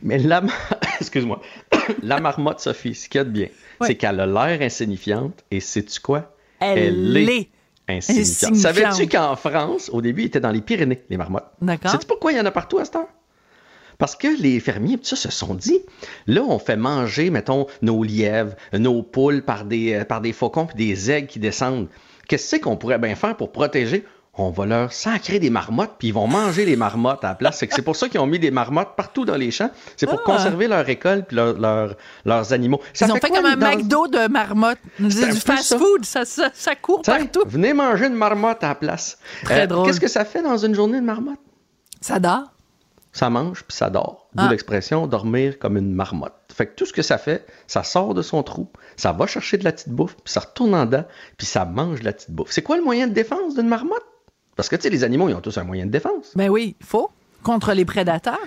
[0.04, 0.44] Mais la,
[1.02, 1.42] excuse-moi,
[2.04, 3.48] la marmotte, Sophie, ce qu'il y a de bien,
[3.80, 3.88] Ouais.
[3.88, 6.34] c'est qu'elle a l'air insignifiante et sais-tu quoi?
[6.60, 7.50] Elle, est.
[7.88, 8.54] insignifiante.
[8.54, 8.56] insignifiante.
[8.56, 11.46] Savais-tu qu'en France, au début, ils étaient dans les Pyrénées, les marmottes?
[11.62, 11.92] D'accord.
[11.92, 13.08] Sais-tu pourquoi il y en a partout à cette heure?
[13.98, 15.80] Parce que les fermiers, ça, se sont dit,
[16.28, 20.68] là, on fait manger, mettons, nos lièvres, nos poules par des, euh, par des faucons
[20.68, 21.88] puis des aigles qui descendent.
[22.28, 24.06] Qu'est-ce qu'on pourrait bien faire pour protéger?
[24.40, 27.58] On va leur sacrer des marmottes, puis ils vont manger les marmottes à la place.
[27.72, 29.72] C'est pour ça qu'ils ont mis des marmottes partout dans les champs.
[29.96, 30.32] C'est pour Ah.
[30.32, 32.80] conserver leur récolte puis leur- leur- leurs animaux.
[32.94, 34.78] Ça Ils ont fait comme un dans- McDo de marmotte.
[35.10, 36.06] C'est du fast-food.
[36.06, 37.42] Ça, ça, ça court partout.
[37.48, 39.18] Venez manger une marmotte à la place.
[39.42, 39.88] Euh, Très drôle.
[39.88, 41.40] Qu'est-ce que ça fait dans une journée de marmotte?
[42.00, 42.44] Ça dort.
[43.18, 44.28] Ça mange puis ça dort.
[44.34, 44.50] D'où Ah.
[44.50, 46.34] l'expression dormir comme une marmotte.
[46.54, 49.58] Fait que tout ce que ça fait, ça sort de son trou, ça va chercher
[49.58, 51.06] de la petite bouffe, puis ça retourne en dedans,
[51.38, 52.52] puis ça mange de la petite bouffe.
[52.52, 54.06] C'est quoi le moyen de défense d'une marmotte?
[54.56, 56.32] Parce que, tu sais, les animaux, ils ont tous un moyen de défense.
[56.36, 57.12] Ben oui, il faut.
[57.44, 58.40] Contre les prédateurs.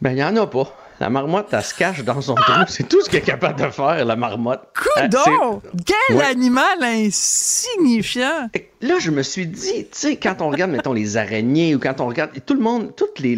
[0.00, 0.74] Ben, il n'y en a pas.
[1.00, 2.52] La marmotte, elle se cache dans son trou.
[2.68, 4.60] C'est tout ce qu'elle est capable de faire, la marmotte.
[4.98, 5.62] Euh, Coudon!
[5.86, 6.24] Quel Ouais.
[6.26, 8.50] animal insignifiant!
[8.82, 12.00] Là, je me suis dit, tu sais, quand on regarde, mettons, les araignées ou quand
[12.00, 13.32] on regarde, tout le monde, toutes les,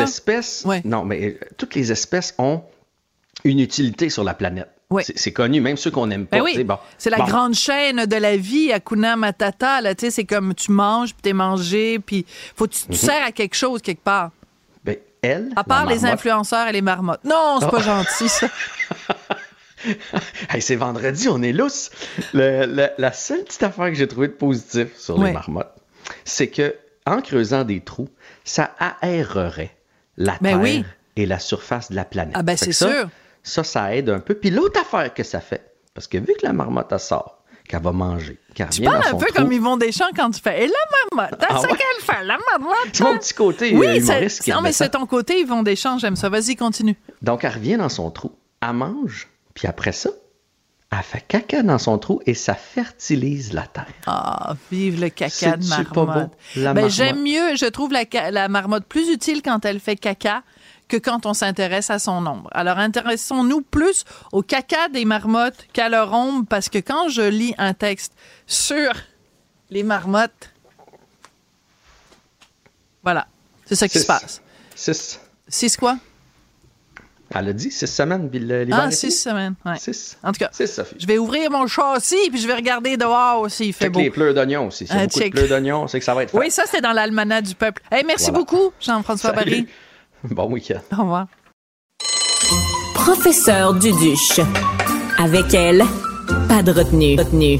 [0.00, 0.80] espèces, Ouais.
[0.84, 2.62] non, mais euh, toutes les espèces ont
[3.44, 4.68] une utilité sur la planète.
[4.90, 5.02] Ouais.
[5.04, 6.38] C'est- connu, même ceux qu'on n'aime pas.
[6.38, 6.78] Ben oui, bon.
[6.96, 7.24] c'est la Bon.
[7.24, 9.80] grande chaîne de la vie, Akuna Matata.
[9.98, 12.24] C'est comme tu manges, puis t'es mangé, puis
[12.56, 14.30] faut que tu, tu sers à quelque chose quelque part.
[15.22, 17.24] Elle, À part les influenceurs et les marmottes.
[17.24, 18.48] Non, c'est pas gentil, ça.
[20.50, 21.90] Hey, c'est vendredi, on est lousse.
[22.34, 25.28] Le- le- la seule petite affaire que j'ai trouvée de positif sur Ouais.
[25.28, 25.72] les marmottes,
[26.24, 26.74] c'est que
[27.06, 28.08] en creusant des trous,
[28.44, 29.76] ça aérerait
[30.16, 30.84] la Ben Terre oui.
[31.14, 32.34] et la surface de la planète.
[32.36, 33.08] Ah ben, c'est sûr.
[33.44, 34.34] Ça, ça aide un peu.
[34.34, 37.37] Puis l'autre affaire que ça fait, parce que vu que la marmotte, elle sort,
[37.68, 40.64] qu'elle va manger, qu'elle Tu parles un peu trou, comme Yvon Deschamps quand tu fais.
[40.64, 41.76] Et la marmotte, t'as Ah ça ouais?
[41.78, 42.76] qu'elle fait, la marmotte.
[42.92, 45.62] C'est mon petit côté Oui, euh, c'est- humoriste qui non, mais c'est ton côté Yvon
[45.62, 46.28] Deschamps, j'aime ça.
[46.28, 46.96] Vas-y, continue.
[47.22, 50.10] Donc, elle revient dans son trou, elle mange, puis après ça,
[50.90, 53.84] elle fait caca dans son trou et ça fertilise la terre.
[54.06, 56.28] Ah, vive le caca de C'est-tu pas marmotte.
[56.30, 56.90] beau, la Ben, marmotte?
[56.92, 60.42] j'aime mieux, je trouve la marmotte plus utile quand elle fait caca
[60.88, 62.48] que quand on s'intéresse à son ombre.
[62.52, 67.54] Alors, intéressons-nous plus au caca des marmottes qu'à leur ombre, parce que quand je lis
[67.58, 68.12] un texte
[68.46, 68.92] sur
[69.70, 70.50] les marmottes,
[73.02, 73.26] voilà,
[73.66, 74.02] c'est ça qui Six.
[74.02, 74.42] se passe.
[74.74, 75.20] Six.
[75.48, 75.96] Six quoi?
[77.34, 79.76] Elle a dit six semaines, puis le- Ah, six semaines, ouais.
[79.78, 80.16] Six.
[80.22, 80.96] En tout cas, Six, Sophie.
[80.98, 84.00] je vais ouvrir mon châssis, puis je vais regarder dehors s'il fait Check beau.
[84.00, 84.84] les pleurs d'oignons aussi.
[84.88, 86.38] A Ah, beaucoup de pleurs d'oignons, c'est que ça va être fait.
[86.38, 87.82] Oui, ça, c'est dans l'almanach du peuple.
[87.90, 88.38] Hey, merci Voilà.
[88.38, 89.32] beaucoup, Jean-François.
[89.32, 89.66] Barry.
[90.30, 90.80] Bon week-end.
[90.96, 91.26] Au revoir.
[92.94, 94.40] Professeur Duduche.
[95.18, 95.82] Avec elle,
[96.48, 97.16] pas de retenue.
[97.18, 97.58] retenue.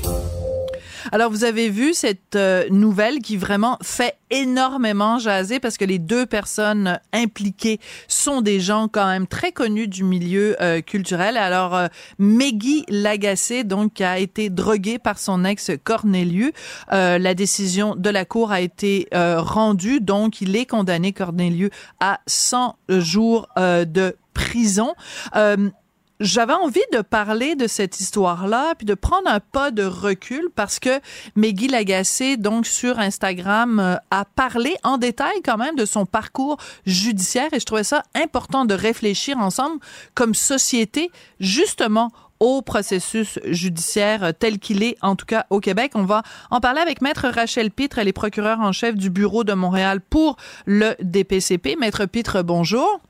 [1.13, 5.99] Alors, vous avez vu cette euh, nouvelle qui vraiment fait énormément jaser parce que les
[5.99, 11.37] deux personnes impliquées sont des gens quand même très connus du milieu euh, culturel.
[11.37, 16.53] Alors, euh, Meggy Lagacé, donc, a été droguée par son ex Cornelius.
[16.93, 21.71] Euh, la décision de la Cour a été euh, rendue, donc il est condamné, Cornelius,
[22.01, 24.95] à 100 jours euh, de prison.
[25.37, 25.71] Euh,
[26.21, 30.81] j'avais envie de parler de cette histoire-là, puis de prendre un pas de recul parce
[30.81, 31.01] que
[31.37, 36.59] Meggy Lagacé, donc sur Instagram, euh, a parlé en détail quand même de son parcours
[36.87, 39.81] judiciaire et je trouvais ça important de réfléchir ensemble
[40.15, 45.93] comme société justement au processus judiciaire tel qu'il est, en tout cas au Québec.
[45.95, 49.45] On va en parler avec Maître Rachel Pitre, elle est procureure en chef du bureau
[49.45, 51.77] de Montréal pour le DPCP.
[51.77, 53.01] Maître Pitre, bonjour.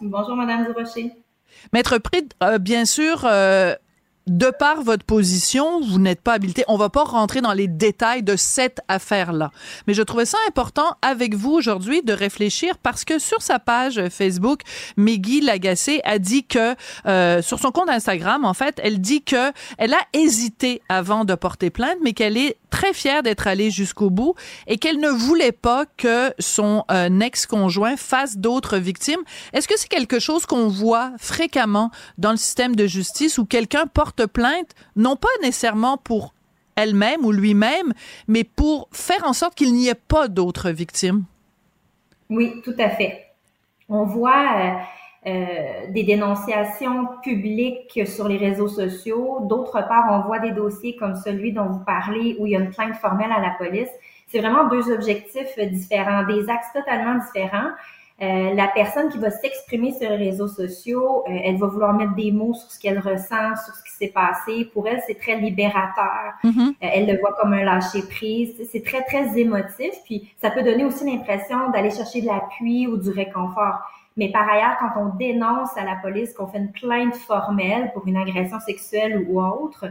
[0.00, 1.23] Bonjour, Madame Durocher.
[1.72, 3.74] Maître Pitre, euh, bien sûr, euh,
[4.26, 6.64] de par votre position, vous n'êtes pas habilité.
[6.68, 9.50] On va pas rentrer dans les détails de cette affaire-là.
[9.86, 14.08] Mais je trouvais ça important avec vous aujourd'hui de réfléchir parce que sur sa page
[14.08, 14.60] Facebook,
[14.96, 16.74] Meggy Lagacé a dit que
[17.06, 21.34] euh, sur son compte Instagram, en fait, elle dit que elle a hésité avant de
[21.34, 24.34] porter plainte, mais qu'elle est très fière d'être allée jusqu'au bout
[24.66, 29.20] et qu'elle ne voulait pas que son euh, ex-conjoint fasse d'autres victimes.
[29.52, 33.86] Est-ce que c'est quelque chose qu'on voit fréquemment dans le système de justice où quelqu'un
[33.86, 36.34] porte plainte, non pas nécessairement pour
[36.76, 37.92] elle-même ou lui-même,
[38.28, 41.24] mais pour faire en sorte qu'il n'y ait pas d'autres victimes.
[42.30, 43.26] Oui, tout à fait.
[43.88, 44.32] On voit
[45.26, 49.40] euh, euh, des dénonciations publiques sur les réseaux sociaux.
[49.42, 52.60] D'autre part, on voit des dossiers comme celui dont vous parlez où il y a
[52.60, 53.90] une plainte formelle à la police.
[54.26, 57.70] C'est vraiment deux objectifs différents, des axes totalement différents.
[58.22, 62.14] Euh, la personne qui va s'exprimer sur les réseaux sociaux, euh, elle va vouloir mettre
[62.14, 64.70] des mots sur ce qu'elle ressent, sur ce qui s'est passé.
[64.72, 66.32] Pour elle, c'est très libérateur.
[66.44, 66.68] Mm-hmm.
[66.68, 68.54] Euh, elle le voit comme un lâcher prise.
[68.70, 69.94] C'est très très émotif.
[70.04, 73.80] Puis ça peut donner aussi l'impression d'aller chercher de l'appui ou du réconfort.
[74.16, 78.06] Mais par ailleurs, quand on dénonce à la police qu'on fait une plainte formelle pour
[78.06, 79.86] une agression sexuelle ou autre,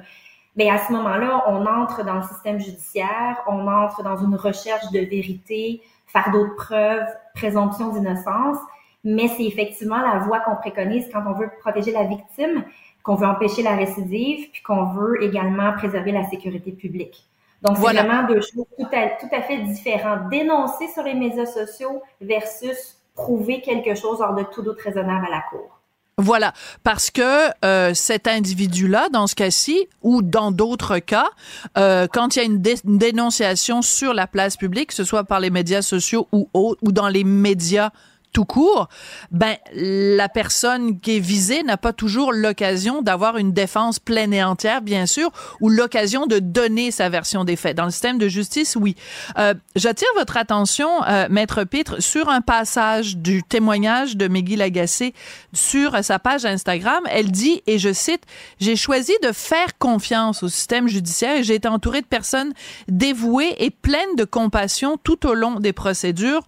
[0.55, 4.35] mais ben, à ce moment-là, on entre dans le système judiciaire, on entre dans une
[4.35, 5.81] recherche de vérité,
[6.13, 8.57] fardeau de preuves, présomption d'innocence,
[9.03, 12.63] mais c'est effectivement la voie qu'on préconise quand on veut protéger la victime,
[13.03, 17.27] qu'on veut empêcher la récidive, puis qu'on veut également préserver la sécurité publique.
[17.61, 20.29] Donc, c'est vraiment deux choses tout à, tout à fait différentes.
[20.29, 25.31] Dénoncer sur les médias sociaux versus prouver quelque chose hors de tout doute raisonnable à
[25.31, 25.79] la Cour.
[26.19, 31.27] Voilà, parce que euh, cet individu-là, dans ce cas-ci, ou dans d'autres cas,
[31.75, 35.39] euh, quand il y a une, dénonciation sur la place publique, que ce soit par
[35.39, 37.89] les médias sociaux ou, ou dans les médias
[38.33, 38.89] tout court,
[39.31, 44.43] ben la personne qui est visée n'a pas toujours l'occasion d'avoir une défense pleine et
[44.43, 47.77] entière, bien sûr, ou l'occasion de donner sa version des faits.
[47.77, 48.95] Dans le système de justice, oui.
[49.37, 55.13] Euh, J'attire votre attention, euh, maître Pitre, sur un passage du témoignage de Meggy Lagacé
[55.53, 57.03] sur sa page Instagram.
[57.09, 58.23] Elle dit, et je cite,
[58.59, 62.53] j'ai choisi de faire confiance au système judiciaire et j'ai été entourée de personnes
[62.87, 66.41] dévouées et pleines de compassion tout au long des procédures.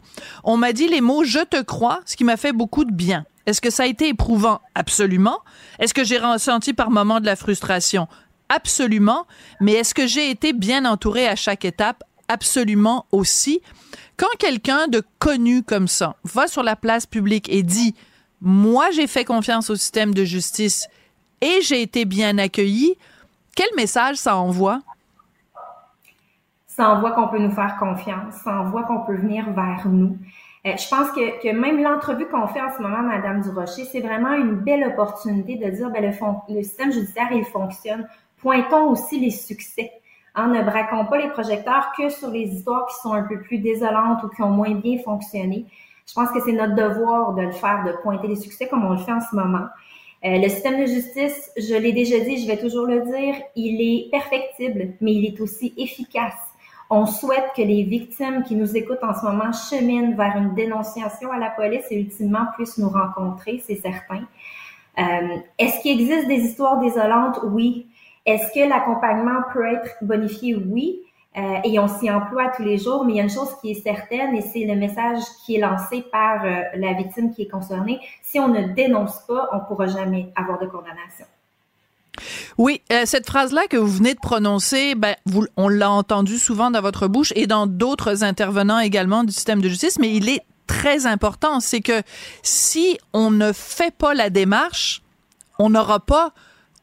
[0.43, 1.74] On m'a dit les mots je te crois
[2.05, 3.25] ce qui m'a fait beaucoup de bien.
[3.45, 4.61] Est-ce que ça a été éprouvant?
[4.73, 5.39] Absolument.
[5.79, 8.07] Est-ce que j'ai ressenti par moments de la frustration?
[8.49, 9.27] Absolument.
[9.61, 12.03] Mais est-ce que j'ai été bien entouré à chaque étape?
[12.27, 13.61] Absolument aussi.
[14.17, 17.93] Quand quelqu'un de connu comme ça va sur la place publique et dit
[18.41, 20.88] Moi, j'ai fait confiance au système de justice
[21.41, 22.95] et j'ai été bien accueilli,
[23.55, 24.81] quel message ça envoie?
[26.67, 30.17] Ça envoie qu'on peut nous faire confiance, ça envoie qu'on peut venir vers nous.
[30.65, 33.99] Euh, je pense que, que même l'entrevue qu'on fait en ce moment, Madame Durocher, c'est
[33.99, 38.08] vraiment une belle opportunité de dire ben, le, le système judiciaire, il fonctionne.
[38.38, 39.91] Pointons aussi les succès.
[40.36, 43.60] En ne braquons pas les projecteurs que sur les histoires qui sont un peu plus
[43.60, 45.65] désolantes ou qui ont moins bien fonctionné.
[46.08, 48.91] Je pense que c'est notre devoir de le faire, de pointer les succès comme on
[48.91, 49.67] le fait en ce moment.
[50.25, 53.82] Euh, le système de justice, je l'ai déjà dit, je vais toujours le dire, il
[53.82, 56.34] est perfectible, mais il est aussi efficace.
[56.89, 61.32] On souhaite que les victimes qui nous écoutent en ce moment cheminent vers une dénonciation
[61.32, 64.21] à la police et ultimement puissent nous rencontrer, c'est certain.
[65.00, 67.39] Euh, Est-ce qu'il existe des histoires désolantes?
[67.43, 67.88] Oui.
[68.26, 70.56] Est-ce que l'accompagnement peut être bonifié?
[70.56, 71.02] Oui.
[71.38, 73.71] Euh, et on s'y emploie tous les jours, mais il y a une chose qui
[73.71, 77.50] est certaine et c'est le message qui est lancé par euh, la victime qui est
[77.50, 78.00] concernée.
[78.21, 81.26] Si on ne dénonce pas, on ne pourra jamais avoir de condamnation.
[82.57, 85.15] Oui, euh, cette phrase-là que vous venez de prononcer, ben,
[85.57, 89.69] on l'a entendu souvent dans votre bouche et dans d'autres intervenants également du système de
[89.69, 92.01] justice, mais il est très important, c'est que
[92.41, 95.01] si on ne fait pas la démarche,
[95.59, 96.33] on n'aura pas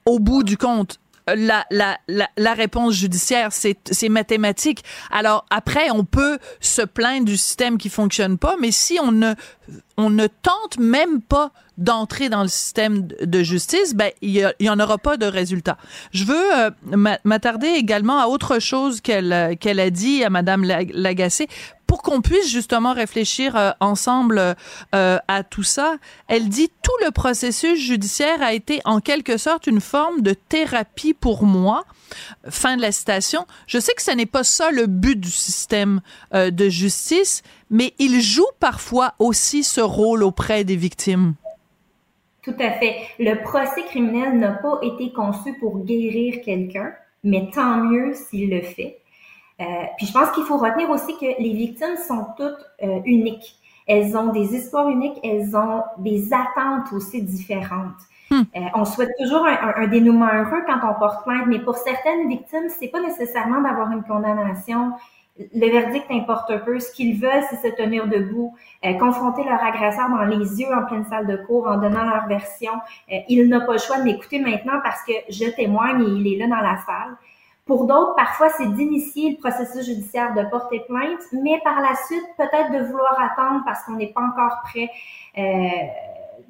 [0.06, 4.82] au bout du compte la, la, réponse judiciaire, c'est mathématique.
[5.10, 10.26] Alors après, on peut se plaindre du système qui fonctionne pas, mais si on ne,
[10.26, 15.16] tente même pas d'entrer dans le système de justice, ben il y, en aura pas
[15.16, 15.78] de résultat.
[16.12, 16.70] Je veux euh,
[17.24, 21.48] m'attarder également à autre chose qu'elle qu'elle a dit à Madame Lagacé
[21.92, 24.38] pour qu'on puisse justement réfléchir euh, ensemble
[24.94, 29.66] euh, à tout ça, elle dit tout le processus judiciaire a été en quelque sorte
[29.66, 31.84] une forme de thérapie pour moi.
[32.48, 33.44] Fin de la citation.
[33.66, 36.00] Je sais que ce n'est pas ça le but du système
[36.32, 41.34] euh, de justice, mais il joue parfois aussi ce rôle auprès des victimes.
[42.42, 43.02] Tout à fait.
[43.18, 48.62] Le procès criminel n'a pas été conçu pour guérir quelqu'un, mais tant mieux s'il le
[48.62, 49.01] fait.
[49.62, 49.64] Euh,
[49.96, 53.56] puis je pense qu'il faut retenir aussi que les victimes sont toutes euh, uniques.
[53.86, 58.02] elles ont des histoires uniques, elles ont des attentes aussi différentes.
[58.32, 58.44] Hmm.
[58.56, 62.68] Euh, on souhaite toujours un, dénouement heureux quand on porte plainte, mais pour certaines victimes,
[62.68, 64.92] c'est pas nécessairement d'avoir une condamnation.
[65.38, 66.78] Le verdict importe un peu.
[66.78, 68.54] Ce qu'ils veulent, c'est se tenir debout,
[68.86, 72.26] euh, confronter leur agresseur dans les yeux en pleine salle de cours, en donnant leur
[72.26, 72.72] version.
[73.12, 76.32] Euh, il n'a pas le choix de m'écouter maintenant parce que je témoigne et il
[76.32, 77.16] est là dans la salle.
[77.72, 82.22] Pour d'autres, parfois, c'est d'initier le processus judiciaire, de porter plainte, mais par la suite,
[82.36, 84.90] peut-être de vouloir attendre parce qu'on n'est pas encore prêt.
[85.38, 85.42] Euh,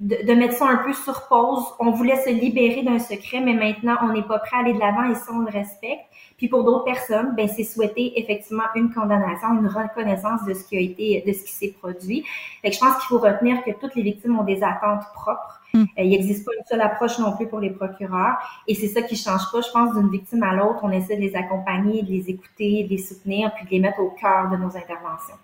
[0.02, 1.64] de, mettre ça un peu sur pause.
[1.78, 4.78] On voulait se libérer d'un secret, mais maintenant, on n'est pas prêt à aller de
[4.80, 6.04] l'avant et ça, on le respecte.
[6.36, 10.76] Puis pour d'autres personnes, ben, c'est souhaiter effectivement une condamnation, une reconnaissance de ce qui
[10.76, 12.24] a été, de ce qui s'est produit.
[12.62, 15.60] Fait que je pense qu'il faut retenir que toutes les victimes ont des attentes propres.
[15.72, 15.82] Hmm.
[15.82, 18.38] Euh, il n'existe pas une seule approche non plus pour les procureurs.
[18.66, 20.80] Et c'est ça qui change pas, je pense, d'une victime à l'autre.
[20.82, 24.00] On essaie de les accompagner, de les écouter, de les soutenir, puis de les mettre
[24.00, 25.36] au cœur de nos interventions.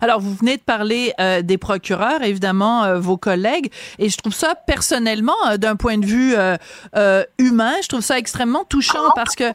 [0.00, 4.34] Alors, vous venez de parler euh, des procureurs, évidemment, euh, vos collègues, et je trouve
[4.34, 6.34] ça personnellement, euh, d'un point de vue
[7.38, 9.52] humain, je trouve ça extrêmement touchant parce que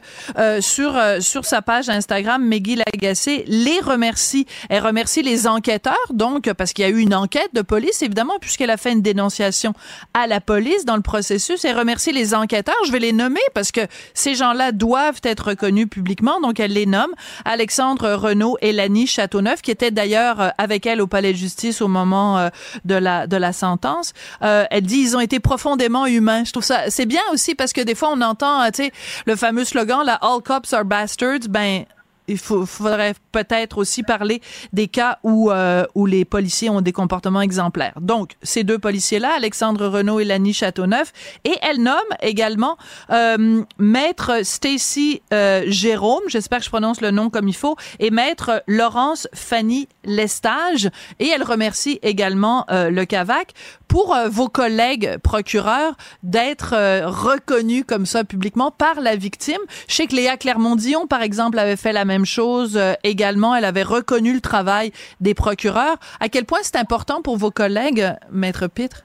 [0.60, 4.46] sur sur sa page Instagram, Meggy Lagacé les remercie.
[4.68, 8.38] Elle remercie les enquêteurs, donc parce qu'il y a eu une enquête de police, évidemment,
[8.40, 9.74] puisqu'elle a fait une dénonciation
[10.12, 11.64] à la police dans le processus.
[11.64, 12.74] Elle remercie les enquêteurs.
[12.86, 13.82] Je vais les nommer parce que
[14.14, 17.12] ces gens-là doivent être reconnus publiquement, donc elle les nomme.
[17.44, 21.80] Alexandre Renaud et Lani Châteauneuf, qui étaient d'ailleurs euh, avec elle au palais de justice
[21.80, 22.48] au moment euh,
[22.84, 24.12] de la de la sentence.
[24.42, 26.44] Euh, elle dit ils ont été profondément humains.
[26.44, 28.92] Je trouve ça c'est bien aussi parce que des fois on entend tu sais
[29.26, 31.48] le fameux slogan la all cops are bastards.
[31.48, 31.84] Ben
[32.28, 34.40] il faudrait peut-être aussi parler
[34.72, 37.94] des cas où, euh, où les policiers ont des comportements exemplaires.
[38.00, 41.12] Donc, ces deux policiers-là, Alexandre Renault et Lani Châteauneuf,
[41.44, 42.76] et elle nomme également
[43.10, 48.10] euh, Maître Stacy euh, Jérôme, j'espère que je prononce le nom comme il faut, et
[48.10, 53.52] Maître Laurence Fanny Lestage, et elle remercie également euh, le CAVAC
[53.88, 59.60] pour euh, vos collègues procureurs d'être reconnus comme ça publiquement par la victime.
[59.88, 63.54] Je sais que Léa Clermont-Dion, par exemple, avait fait la même même chose euh, également.
[63.54, 65.96] Elle avait reconnu le travail des procureurs.
[66.20, 69.04] À quel point c'est important pour vos collègues, Maître Pitre?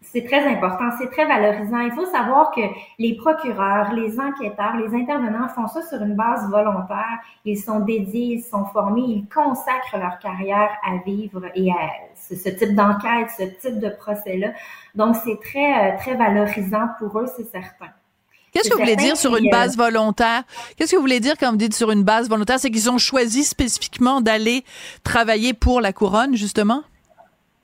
[0.00, 1.80] C'est très important, c'est très valorisant.
[1.80, 2.60] Il faut savoir que
[3.00, 7.18] les procureurs, les enquêteurs, les intervenants font ça sur une base volontaire.
[7.44, 12.48] Ils sont dédiés, ils sont formés, ils consacrent leur carrière à vivre et à ce,
[12.48, 14.52] type d'enquête, ce type de procès-là.
[14.94, 17.90] Donc, c'est très, euh, très valorisant pour eux, c'est certain.
[18.54, 20.44] Qu'est-ce que vous voulez dire sur une base volontaire?
[20.76, 22.60] Qu'est-ce que vous voulez dire quand vous dites sur une base volontaire?
[22.60, 24.64] C'est qu'ils ont choisi spécifiquement d'aller
[25.02, 26.82] travailler pour la couronne, justement?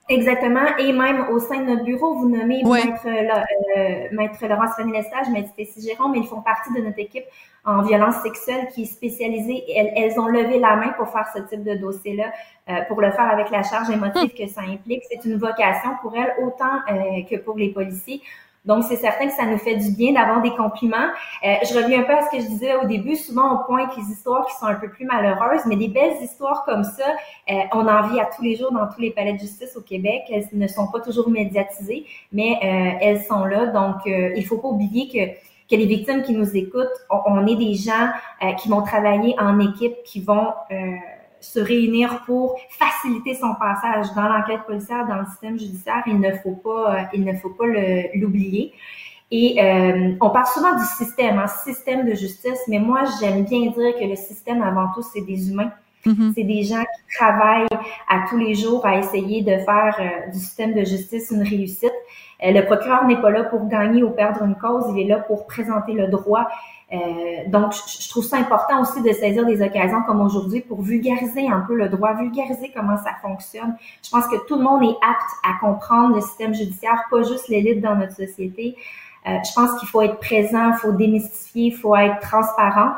[0.08, 0.76] Exactement.
[0.78, 5.28] Et même au sein de notre bureau, vous nommez Maître, euh, Maître Laurence Fanny Lestage,
[5.32, 7.24] Maître Stécie Jérôme, ils font partie de notre équipe
[7.64, 9.62] en violence sexuelle qui est spécialisée.
[9.72, 12.32] Elles, elles ont levé la main pour faire ce type de dossier-là,
[12.68, 15.04] euh, pour le faire avec la charge émotive que ça implique.
[15.08, 18.20] C'est une vocation pour elles autant euh, que pour les policiers.
[18.66, 21.08] Donc, c'est certain que ça nous fait du bien d'avoir des compliments.
[21.44, 23.16] Euh, je reviens un peu à ce que je disais au début.
[23.16, 26.64] Souvent, on pointe les histoires qui sont un peu plus malheureuses, mais des belles histoires
[26.64, 27.06] comme ça,
[27.50, 29.80] euh, on en vit à tous les jours dans tous les palais de justice au
[29.80, 30.24] Québec.
[30.30, 33.66] Elles ne sont pas toujours médiatisées, mais euh, elles sont là.
[33.66, 37.54] Donc, il faut pas oublier que que les victimes qui nous écoutent, on, on est
[37.54, 38.08] des gens
[38.58, 40.48] qui vont travailler en équipe, qui vont
[41.40, 46.02] se réunir pour faciliter son passage dans l'enquête policière, dans le système judiciaire.
[46.06, 47.66] Il ne faut pas, euh, il ne faut pas
[48.14, 48.72] l'oublier.
[49.32, 53.44] Et euh, on parle souvent du système, un hein, système de justice, mais moi j'aime
[53.44, 55.70] bien dire que le système avant tout c'est des humains.
[56.04, 56.32] Mm-hmm.
[56.34, 57.68] C'est des gens qui travaillent
[58.08, 61.92] à tous les jours à essayer de faire euh, du système de justice une réussite.
[62.42, 65.46] le procureur n'est pas là pour gagner ou perdre une cause, il est là pour
[65.46, 66.48] présenter le droit
[66.92, 66.96] euh,
[67.46, 71.60] donc, je, trouve ça important aussi de saisir des occasions comme aujourd'hui pour vulgariser un
[71.60, 73.76] peu le droit, vulgariser comment ça fonctionne.
[74.02, 77.48] Je pense que tout le monde est apte à comprendre le système judiciaire, pas juste
[77.48, 78.76] l'élite dans notre société.
[79.28, 82.94] Euh, je pense qu'il faut être présent, il faut démystifier, il faut être transparent.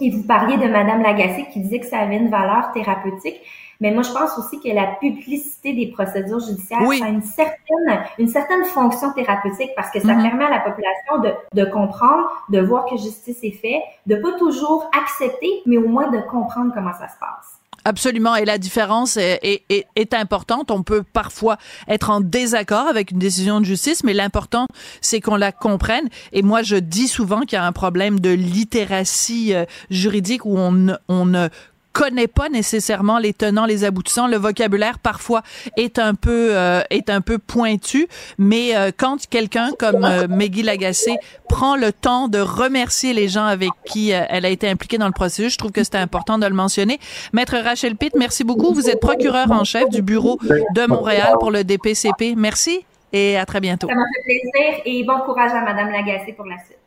[0.00, 3.40] Et vous parliez de Madame Lagacé qui disait que ça avait une valeur thérapeutique.
[3.80, 8.28] Mais moi, je pense aussi que la publicité des procédures judiciaires a une certaine, une
[8.28, 10.22] certaine fonction thérapeutique parce que ça mm-hmm.
[10.22, 14.32] permet à la population de, de comprendre, de voir que justice est faite, de pas
[14.38, 17.59] toujours accepter, mais au moins de comprendre comment ça se passe.
[17.84, 18.36] Absolument.
[18.36, 20.70] Et la différence est, est, est, importante.
[20.70, 21.56] On peut parfois
[21.88, 24.66] être en désaccord avec une décision de justice, mais l'important,
[25.00, 26.08] c'est qu'on la comprenne.
[26.32, 30.58] Et moi, je dis souvent qu'il y a un problème de littératie euh, juridique où
[30.58, 31.48] on, on ne
[31.92, 34.26] connaît pas nécessairement les tenants, les aboutissants.
[34.26, 35.42] Le vocabulaire parfois
[35.76, 40.62] est un peu euh, est un peu pointu, mais euh, quand quelqu'un comme euh, Meggy
[40.62, 41.16] Lagacé
[41.48, 45.12] prend le temps de remercier les gens avec qui elle a été impliquée dans le
[45.12, 46.98] processus, je trouve que c'était important de le mentionner.
[47.32, 48.72] Maître Rachel Pitt, merci beaucoup.
[48.72, 52.34] Vous êtes procureur en chef du bureau de Montréal pour le DPCP.
[52.36, 53.88] Merci et à très bientôt.
[53.88, 56.79] Ça m'a fait plaisir et bon courage à Madame Lagacé pour la suite.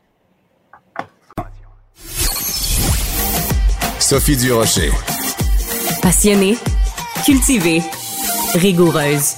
[4.03, 4.91] Sophie Durocher.
[6.01, 6.57] Passionnée,
[7.23, 7.81] cultivée,
[8.53, 9.35] rigoureuse.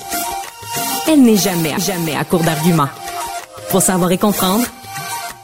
[1.08, 2.90] Elle n'est jamais, jamais à court d'arguments.
[3.70, 4.66] Pour savoir et comprendre,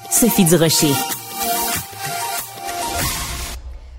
[0.10, 0.92] Sophie Durocher.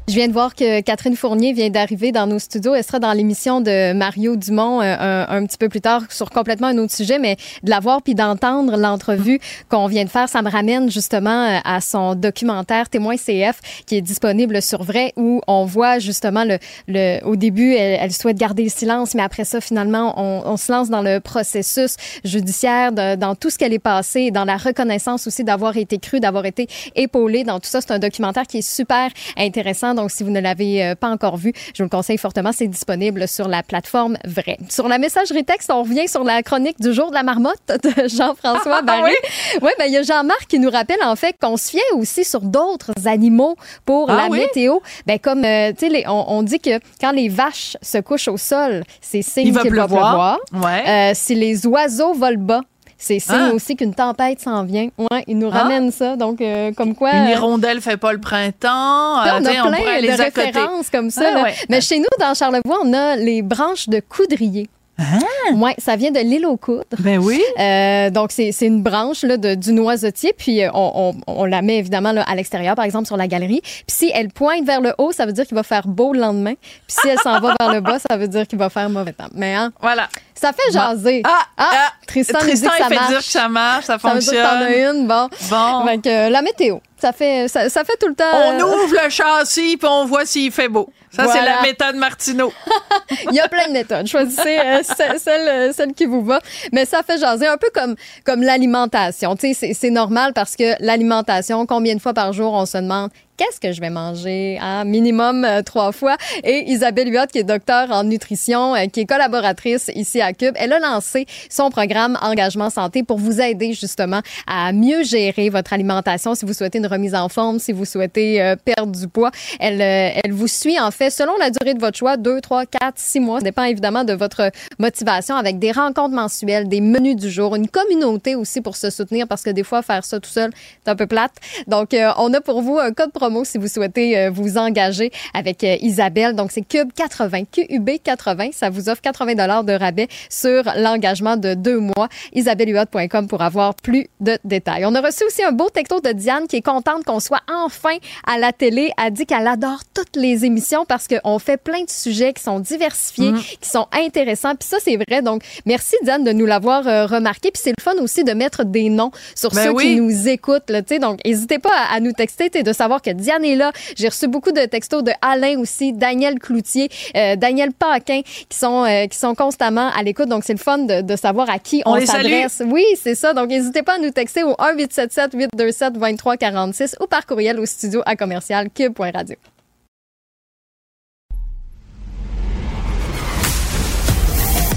[0.09, 2.75] Je viens de voir que Catherine Fournier vient d'arriver dans nos studios.
[2.75, 6.67] Elle sera dans l'émission de Mario Dumont euh, un, petit peu plus tard sur complètement
[6.67, 9.39] un autre sujet, mais de la voir puis d'entendre l'entrevue
[9.69, 13.97] qu'on vient de faire, ça me ramène justement euh, à son documentaire Témoin CF qui
[13.97, 18.65] est disponible sur Vrai où on voit justement le, le au début elle, souhaite garder
[18.65, 21.95] le silence, mais après ça finalement on, on se lance dans le processus
[22.25, 26.45] judiciaire, dans tout ce qu'elle est passé, dans la reconnaissance aussi d'avoir été crue, d'avoir
[26.45, 27.81] été épaulée dans tout ça.
[27.81, 31.37] C'est un documentaire qui est super intéressant donc, si vous ne l'avez euh, pas encore
[31.37, 32.53] vu, je vous le conseille fortement.
[32.53, 34.59] C'est disponible sur la plateforme Vrai.
[34.69, 38.09] Sur la messagerie texte, on revient sur la chronique du jour de la marmotte de
[38.09, 39.15] Jean-François ah, Barry.
[39.63, 42.25] oui, ben, il y a Jean-Marc qui nous rappelle en fait qu'on se fiait aussi
[42.25, 44.79] sur d'autres animaux pour ah la météo.
[45.07, 48.37] Ben, comme, euh, tu sais, on, on, dit que quand les vaches se couchent au
[48.37, 50.39] sol, c'est signe qu'il va pleuvoir.
[50.53, 50.89] Ouais.
[50.89, 52.61] Euh, si les oiseaux volent bas,
[53.03, 53.53] c'est signe ah.
[53.53, 54.89] aussi qu'une tempête s'en vient.
[54.97, 55.59] Ouais, il nous ah.
[55.59, 56.15] ramène ça.
[56.15, 57.11] Donc, euh, comme quoi.
[57.13, 58.69] Une euh, hirondelle fait pas le printemps.
[58.69, 61.25] on a plein de références comme ça.
[61.35, 64.69] Ah, Mais chez nous, dans Charlevoix, on a les branches de coudrier.
[65.03, 65.55] Ah.
[65.55, 66.85] Ouais, ça vient de l'île aux coudres.
[66.99, 67.43] Ben oui.
[67.59, 71.79] Euh, donc, c'est une branche là, de, du noisetier, puis on, on, on, la met
[71.79, 73.61] évidemment là, à l'extérieur, par exemple, sur la galerie.
[73.63, 76.21] Puis si elle pointe vers le haut, ça veut dire qu'il va faire beau le
[76.21, 76.55] lendemain.
[76.55, 79.13] Puis si elle s'en va vers le bas, ça veut dire qu'il va faire mauvais
[79.13, 79.29] temps.
[79.35, 80.09] Mais hein, voilà.
[80.35, 81.23] Ça fait jaser.
[81.25, 83.99] Ah, ah, ah Tristan, Tristan dit que ça il fait dire que ça marche, ça,
[83.99, 84.23] fonctionne.
[84.23, 85.29] Ça veut dire que t'en as une, bon.
[85.51, 85.87] Bon.
[85.87, 88.25] Donc, euh, la météo, ça fait, ça, ça, fait tout le temps.
[88.33, 90.91] On euh, ouvre le châssis puis on voit s'il fait beau.
[91.15, 92.53] Ça, c'est la méthode Martineau.
[93.31, 94.07] il y a plein de méthodes.
[94.07, 94.83] Choisissez euh,
[95.19, 96.41] celle, celle, qui vous va.
[96.73, 99.37] Mais ça fait jaser un peu comme, comme l'alimentation.
[99.37, 103.11] Tu sais, c'est normal parce que l'alimentation, combien de fois par jour on se demande
[103.43, 104.59] qu'est-ce que je vais manger?
[104.61, 106.17] à Minimum euh, trois fois.
[106.45, 110.55] Et Isabelle Huot, qui est docteur en nutrition, euh, qui est collaboratrice ici à Cube,
[110.57, 115.73] elle a lancé son programme Engagement Santé pour vous aider justement à mieux gérer votre
[115.73, 119.33] alimentation si vous souhaitez une remise en forme, si vous souhaitez euh, perdre du poids.
[119.59, 122.99] Elle, elle vous suit en fait selon la durée de votre choix, deux, trois, quatre,
[122.99, 123.41] six mois.
[123.41, 127.69] Ça dépend évidemment de votre motivation avec des rencontres mensuelles, des menus du jour, une
[127.69, 130.53] communauté aussi pour se soutenir parce que des fois, faire ça tout seul,
[130.85, 131.33] c'est un peu plate.
[131.67, 135.65] Donc, on a pour vous un code promo si vous souhaitez euh, vous engager avec
[135.65, 136.35] euh, Isabelle.
[136.35, 138.51] Donc, c'est Cube 80, QUB 80.
[138.53, 142.09] Ça vous offre 80 dollars de rabais sur l'engagement de deux mois.
[142.35, 144.85] IsabelleHuot.com pour avoir plus de détails.
[144.87, 147.97] On a reçu aussi un beau texto de Diane qui est contente qu'on soit enfin
[148.27, 148.93] à la télé.
[149.03, 152.61] Elle dit qu'elle adore toutes les émissions parce qu'on fait plein de sujets qui sont
[152.61, 153.41] diversifiés, mm.
[153.61, 154.55] qui sont intéressants.
[154.55, 155.23] Puis ça, c'est vrai.
[155.23, 157.51] Donc, merci Diane de nous l'avoir euh, remarqué.
[157.51, 160.71] Puis c'est le fun aussi de mettre des noms sur ben ceux qui nous écoutent.
[160.71, 163.73] Là, donc, n'hésitez pas à, nous texter de savoir que Diane est là.
[163.97, 168.85] J'ai reçu beaucoup de textos de Alain aussi, Daniel Cloutier, euh, Daniel Paquin qui sont
[168.85, 170.29] euh, qui sont constamment à l'écoute.
[170.29, 172.63] Donc c'est le fun de, de, savoir à qui on, s'adresse.
[172.67, 173.33] Oui, c'est ça.
[173.33, 177.67] Donc n'hésitez pas à nous texter au 1 877 827 2346 ou par courriel au
[177.67, 179.37] studio à commercial cube.radio.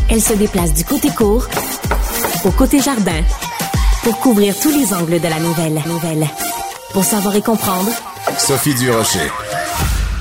[0.10, 1.48] Elle se déplace du côté court
[2.46, 3.22] au côté jardin
[4.04, 5.82] pour couvrir tous les angles de la nouvelle.
[5.88, 6.28] nouvelle.
[6.94, 7.90] Pour savoir et comprendre,
[8.34, 9.32] Sophie Durocher.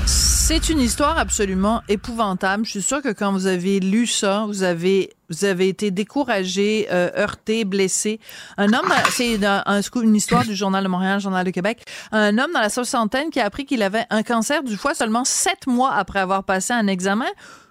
[0.05, 2.63] C'est une histoire absolument épouvantable.
[2.65, 6.87] Je suis sûre que quand vous avez lu ça, vous avez vous avez été découragé,
[6.91, 8.19] euh, heurté, blessé.
[8.57, 11.83] Un homme, c'est un, une histoire du Journal de Montréal, Journal de Québec.
[12.11, 15.25] Un homme dans la soixantaine qui a appris qu'il avait un cancer du foie seulement
[15.25, 17.25] sept mois après avoir passé un examen.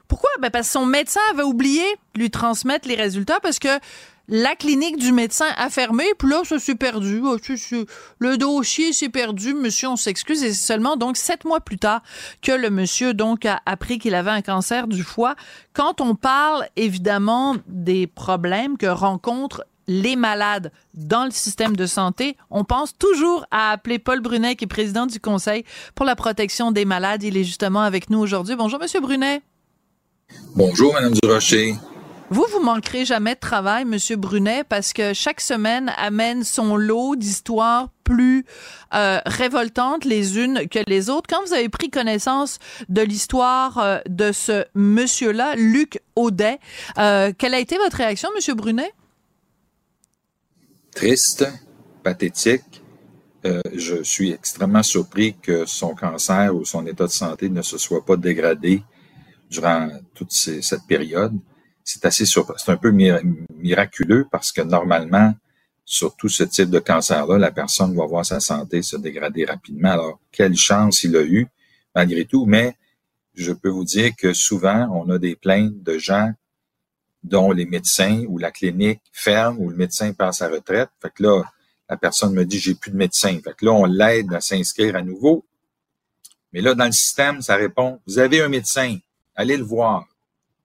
[0.08, 0.30] Pourquoi?
[0.40, 3.68] Ben parce que son médecin avait oublié de lui transmettre les résultats parce que
[4.28, 7.20] la clinique du médecin a fermé, puis là, ça s'est perdu.
[7.22, 7.36] Oh,
[8.18, 10.42] le dossier s'est perdu, monsieur, on s'excuse.
[10.42, 12.02] Et c'est seulement donc sept mois plus tard
[12.40, 15.34] que le monsieur donc a appris qu'il avait un cancer du foie.
[15.74, 22.38] Quand on parle évidemment des problèmes que rencontrent les malades dans le système de santé,
[22.50, 25.64] on pense toujours à appeler Paul Brunet, qui est président du Conseil
[25.94, 27.22] pour la protection des malades.
[27.22, 28.56] Il est justement avec nous aujourd'hui.
[28.56, 29.42] Bonjour, Monsieur Brunet.
[30.56, 31.74] Bonjour, Madame Durocher.
[32.34, 37.14] Vous, vous manquerez jamais de travail, Monsieur Brunet, parce que chaque semaine amène son lot
[37.14, 38.44] d'histoires plus
[38.92, 41.28] euh, révoltantes les unes que les autres.
[41.28, 42.58] Quand vous avez pris connaissance
[42.88, 46.58] de l'histoire euh, de ce monsieur-là, Luc Audet,
[46.98, 48.92] euh, quelle a été votre réaction, Monsieur Brunet?
[50.92, 51.46] Triste,
[52.02, 52.82] pathétique.
[53.44, 58.04] je suis extrêmement surpris que son cancer ou son état de santé ne se soit
[58.04, 58.82] pas dégradé
[59.48, 61.38] durant toute cette période
[61.84, 65.34] c'est assez c'est un peu miraculeux parce que normalement,
[65.84, 69.90] surtout ce type de cancer-là, la personne va voir sa santé se dégrader rapidement.
[69.90, 71.46] Alors, quelle chance il a eu,
[71.94, 72.74] malgré tout, mais
[73.34, 76.32] je peux vous dire que souvent, on a des plaintes de gens
[77.22, 80.90] dont les médecins ou la clinique ferme ou le médecin passe à retraite.
[81.02, 81.42] Fait que là,
[81.88, 83.38] la personne me dit, j'ai plus de médecin.
[83.42, 85.44] Fait que là, on l'aide à s'inscrire à nouveau.
[86.52, 88.96] Mais là, dans le système, ça répond, vous avez un médecin,
[89.34, 90.06] allez le voir.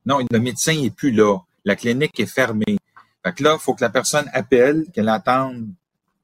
[0.10, 1.38] Non, le médecin n'est plus là.
[1.66, 2.80] La clinique est fermée.
[3.24, 5.68] Fait que là, il faut que la personne appelle, qu'elle attende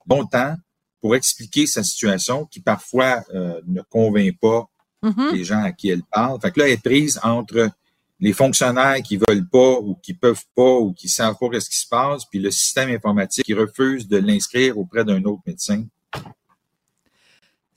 [0.09, 0.55] longtemps
[1.01, 4.67] pour expliquer sa situation qui parfois euh, ne convainc pas
[5.03, 5.33] mm-hmm.
[5.33, 6.41] les gens à qui elle parle.
[6.41, 7.69] Fait que là, elle est prise entre
[8.19, 11.77] les fonctionnaires qui veulent pas ou qui peuvent pas ou qui savent pas ce qui
[11.77, 15.83] se passe, puis le système informatique qui refuse de l'inscrire auprès d'un autre médecin.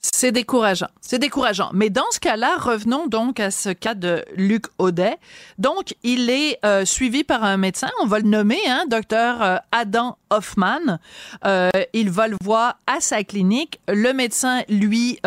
[0.01, 0.87] C'est décourageant.
[1.01, 1.71] C'est décourageant.
[1.73, 5.17] Mais dans ce cas-là, revenons donc à ce cas de Luc Audet.
[5.57, 9.57] Donc, il est euh, suivi par un médecin, on va le nommer, hein, docteur euh,
[9.73, 10.99] Adam Hoffman.
[11.45, 13.81] Euh, il va le voir à sa clinique.
[13.89, 15.19] Le médecin, lui,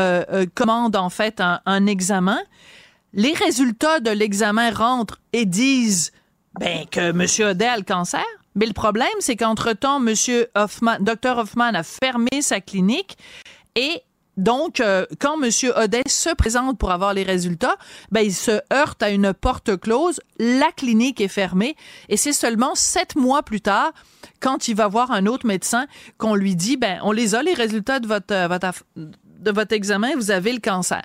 [0.55, 2.39] commande en fait un, examen.
[3.13, 6.13] Les résultats de l'examen rentrent et disent
[6.59, 7.51] ben, que M.
[7.51, 8.25] Audet a le cancer.
[8.55, 10.15] Mais le problème, c'est qu'entre-temps, M.
[10.55, 11.39] Hoffman, Dr.
[11.39, 13.17] Hoffman a fermé sa clinique
[13.75, 14.03] et
[14.37, 15.51] donc, euh, quand M.
[15.77, 17.77] Odet se présente pour avoir les résultats,
[18.11, 21.77] ben, il se heurte à une porte close, la clinique est fermée,
[22.09, 23.93] et c'est seulement sept mois plus tard,
[24.41, 27.53] quand il va voir un autre médecin, qu'on lui dit, ben, on les a, les
[27.53, 31.03] résultats de votre, euh, votre, de votre examen, vous avez le cancer.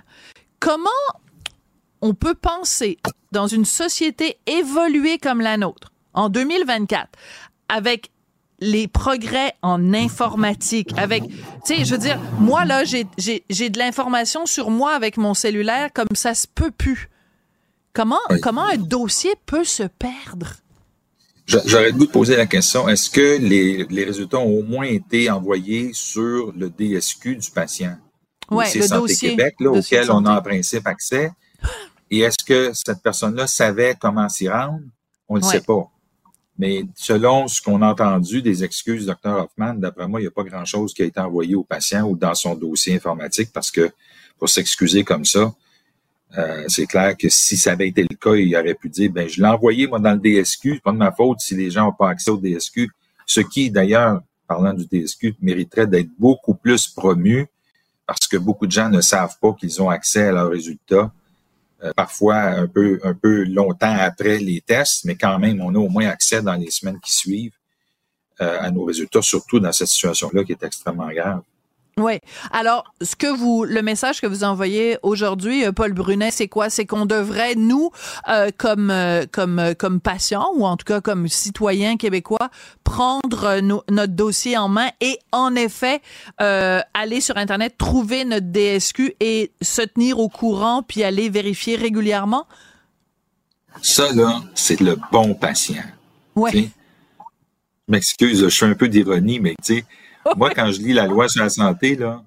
[0.59, 0.89] Comment
[2.01, 2.97] on peut penser,
[3.33, 7.09] dans une société évoluée comme la nôtre, en 2024,
[7.67, 8.11] avec
[8.59, 13.77] les progrès en informatique avec tu sais je veux dire moi là j'ai j'ai de
[13.77, 17.09] l'information sur moi avec mon cellulaire comme ça se peut plus.
[17.93, 20.55] Comment comment un dossier peut se perdre?
[21.45, 24.85] J'aurais le goût de poser la question est-ce que les, les, résultats ont au moins
[24.85, 27.95] été envoyés sur le DSQ du patient?
[28.51, 31.31] Oui, le Santé dossier Québec là, auquel on a en principe accès.
[32.11, 34.81] Et est-ce que cette personne-là savait comment s'y rendre?
[35.29, 35.89] On ne le sait pas
[36.57, 40.27] mais selon ce qu'on a entendu des excuses du Dr Hoffman, d'après moi, il n'y
[40.27, 43.69] a pas grand-chose qui a été envoyé au patient ou dans son dossier informatique parce
[43.69, 43.91] que
[44.39, 45.53] pour s'excuser comme ça,
[46.37, 49.29] euh, c'est clair que si ça avait été le cas, il aurait pu dire, ben
[49.29, 51.85] je l'ai envoyé moi dans le DSQ, c'est pas de ma faute si les gens
[51.85, 52.89] n'ont pas accès au DSQ.
[53.25, 57.47] Ce qui, d'ailleurs, parlant du DSQ, mériterait d'être beaucoup plus promu
[58.05, 61.11] parce que beaucoup de gens ne savent pas qu'ils ont accès à leurs résultats
[61.83, 65.77] euh, parfois un peu, un peu longtemps après les tests, mais quand même, on a
[65.77, 67.57] au moins accès dans les semaines qui suivent
[68.41, 71.41] euh, à nos résultats, surtout dans cette situation-là qui est extrêmement grave.
[71.97, 72.19] Oui.
[72.51, 76.69] Alors, ce que vous, le message que vous envoyez aujourd'hui, euh, Paul Brunet, c'est quoi?
[76.69, 77.89] C'est qu'on devrait nous,
[78.29, 82.51] euh, comme euh, comme comme patients ou en tout cas comme citoyens québécois,
[82.83, 86.01] prendre notre dossier en main et en effet
[86.37, 92.45] aller sur internet, trouver notre DSQ et se tenir au courant puis aller vérifier régulièrement?
[93.81, 95.83] Ça là, c'est le bon patient.
[96.35, 96.69] Oui.
[97.87, 99.85] M'excuse, je suis un peu d'ironie, mais tu sais
[100.37, 102.23] moi, quand je lis la loi sur la santé, là,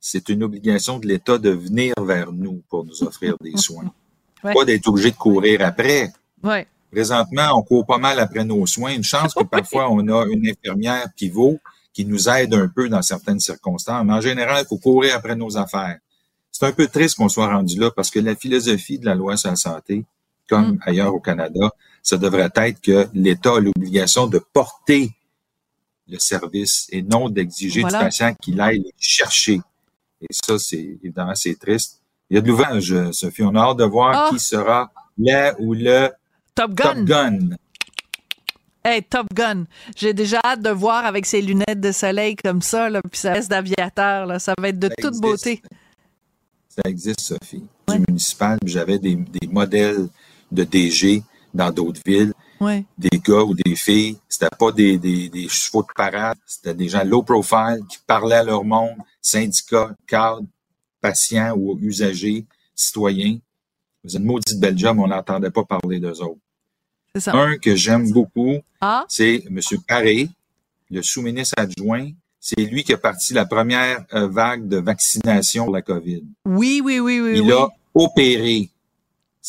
[0.00, 3.92] c'est une obligation de l'État de venir vers nous pour nous offrir des soins.
[4.42, 6.12] Pas d'être obligé de courir après.
[6.42, 6.66] Ouais.
[6.90, 8.92] Présentement, on court pas mal après nos soins.
[8.92, 11.58] Une chance que parfois, on a une infirmière pivot
[11.92, 14.04] qui nous aide un peu dans certaines circonstances.
[14.06, 15.98] Mais en général, il faut courir après nos affaires.
[16.52, 19.36] C'est un peu triste qu'on soit rendu là parce que la philosophie de la loi
[19.36, 20.04] sur la santé,
[20.48, 20.78] comme mm.
[20.82, 21.70] ailleurs au Canada,
[22.02, 25.10] ça devrait être que l'État a l'obligation de porter
[26.08, 29.60] le service et non d'exiger du patient qu'il aille chercher.
[30.20, 32.00] Et ça, c'est évidemment, c'est triste.
[32.30, 33.42] Il y a de l'ouvrage, Sophie.
[33.42, 34.30] On a hâte de voir ah!
[34.30, 36.10] qui sera le ou le
[36.54, 36.94] Top Gun.
[36.94, 37.38] Top Gun.
[38.84, 39.64] Hey, Top Gun.
[39.96, 43.32] J'ai déjà hâte de voir avec ses lunettes de soleil comme ça, là, puis ça
[43.32, 44.26] reste d'aviateur.
[44.26, 44.38] Là.
[44.38, 45.62] Ça va être de toute beauté.
[46.68, 47.64] Ça existe, Sophie.
[47.88, 50.08] Du municipal, j'avais des, des modèles
[50.52, 51.22] de DG
[51.54, 52.32] dans d'autres villes
[52.98, 54.18] des gars ou des filles.
[54.28, 58.36] C'était pas des, des, des chevaux de parade, c'était des gens low profile qui parlaient
[58.36, 60.46] à leur monde, syndicats, cadres,
[61.00, 62.44] patients ou usagers,
[62.74, 63.38] citoyens.
[64.04, 66.40] Vous une maudite belle job, on n'entendait pas parler d'eux autres.
[67.16, 67.32] Ça.
[67.34, 69.60] Un que j'aime beaucoup, Ah, c'est M.
[69.86, 70.28] Paré,
[70.90, 72.10] le sous-ministre adjoint.
[72.40, 76.22] C'est lui qui a parti la première euh, vague de vaccination pour la COVID.
[76.44, 77.32] oui, oui, oui, oui.
[77.34, 77.52] Il oui.
[77.52, 78.70] a opéré.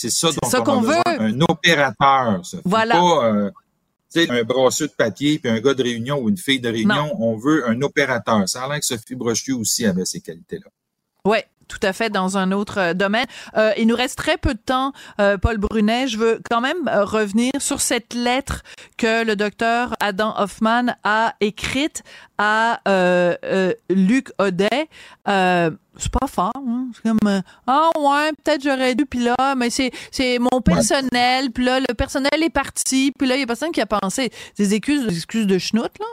[0.02, 1.02] C'est ça dont ça on besoin.
[1.06, 1.20] veut.
[1.20, 2.58] Un opérateur, ça.
[2.64, 2.96] Voilà.
[2.96, 3.52] Pas euh,
[4.30, 7.14] un brasseux de papier puis un gars de réunion ou une fille de réunion.
[7.20, 8.48] On veut un opérateur.
[8.48, 10.72] Ça a l'air que Sophie Brochu aussi avait ces qualités-là.
[11.26, 11.40] Oui,
[11.70, 13.28] tout à fait, dans un autre euh, domaine.
[13.56, 14.92] Euh, il nous reste très peu de temps,
[15.22, 16.08] euh, Paul Brunet.
[16.08, 18.64] Je veux quand même euh, revenir sur cette lettre
[18.98, 22.04] que le docteur Adam Hoffman a écrite
[22.38, 24.90] à euh, euh, Luc Audet.
[25.28, 26.88] Euh, c'est pas fort, hein?
[26.96, 31.52] c'est comme euh, ah ouais peut-être j'aurais dû puis là mais c'est c'est mon personnel
[31.52, 34.32] puis là le personnel est parti puis là il y a personne qui a pensé
[34.58, 36.06] des excuses des excuses de schnout là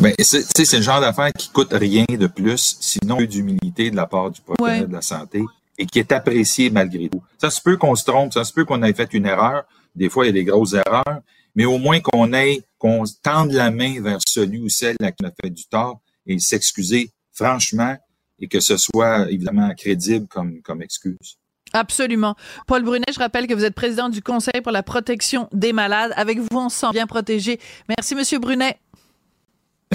[0.00, 4.06] Ben, c'est, c'est le genre d'affaire qui coûte rien de plus, sinon d'humilité de la
[4.06, 4.86] part du professionnel Ouais.
[4.88, 5.42] de la santé
[5.78, 7.22] et qui est apprécié malgré tout.
[7.38, 9.64] Ça se peut qu'on se trompe, ça se peut qu'on ait fait une erreur.
[9.94, 11.20] Des fois, il y a des grosses erreurs,
[11.54, 15.30] mais au moins qu'on ait, qu'on tende la main vers celui ou celle qui a
[15.42, 17.96] fait du tort et s'excuser franchement
[18.40, 21.38] et que ce soit évidemment crédible comme, comme excuse.
[21.72, 22.34] Absolument.
[22.66, 26.12] Paul Brunet, je rappelle que vous êtes président du Conseil pour la protection des malades.
[26.16, 27.60] Avec vous, on se sent bien protégé.
[27.88, 28.78] Merci, Monsieur Brunet.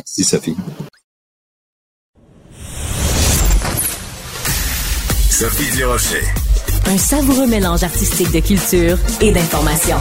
[0.05, 0.55] Merci, Sophie.
[5.29, 6.21] Sophie Durocher.
[6.87, 9.95] Un savoureux mélange artistique de culture et d'information.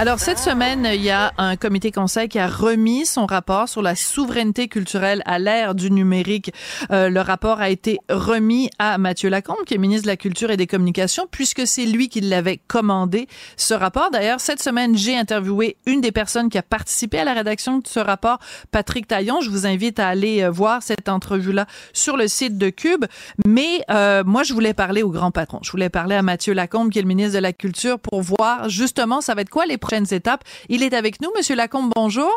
[0.00, 3.82] Alors, cette semaine, il y a un comité conseil qui a remis son rapport sur
[3.82, 6.52] la souveraineté culturelle à l'ère du numérique.
[6.92, 10.52] Euh, le rapport a été remis à Mathieu Lacombe, qui est ministre de la Culture
[10.52, 13.26] et des Communications, puisque c'est lui qui l'avait commandé,
[13.56, 14.12] ce rapport.
[14.12, 17.86] D'ailleurs, cette semaine, j'ai interviewé une des personnes qui a participé à la rédaction de
[17.88, 18.38] ce rapport,
[18.70, 19.40] Patrick Taillon.
[19.40, 23.04] Je vous invite à aller euh, voir cette entrevue-là sur le site de Cube.
[23.48, 25.58] Mais euh, moi, je voulais parler au grand patron.
[25.62, 28.68] Je voulais parler à Mathieu Lacombe, qui est le ministre de la Culture, pour voir
[28.68, 30.44] justement, ça va être quoi les prochaines étapes.
[30.68, 31.30] Il est avec nous.
[31.36, 32.30] Monsieur Lacombe, bonjour.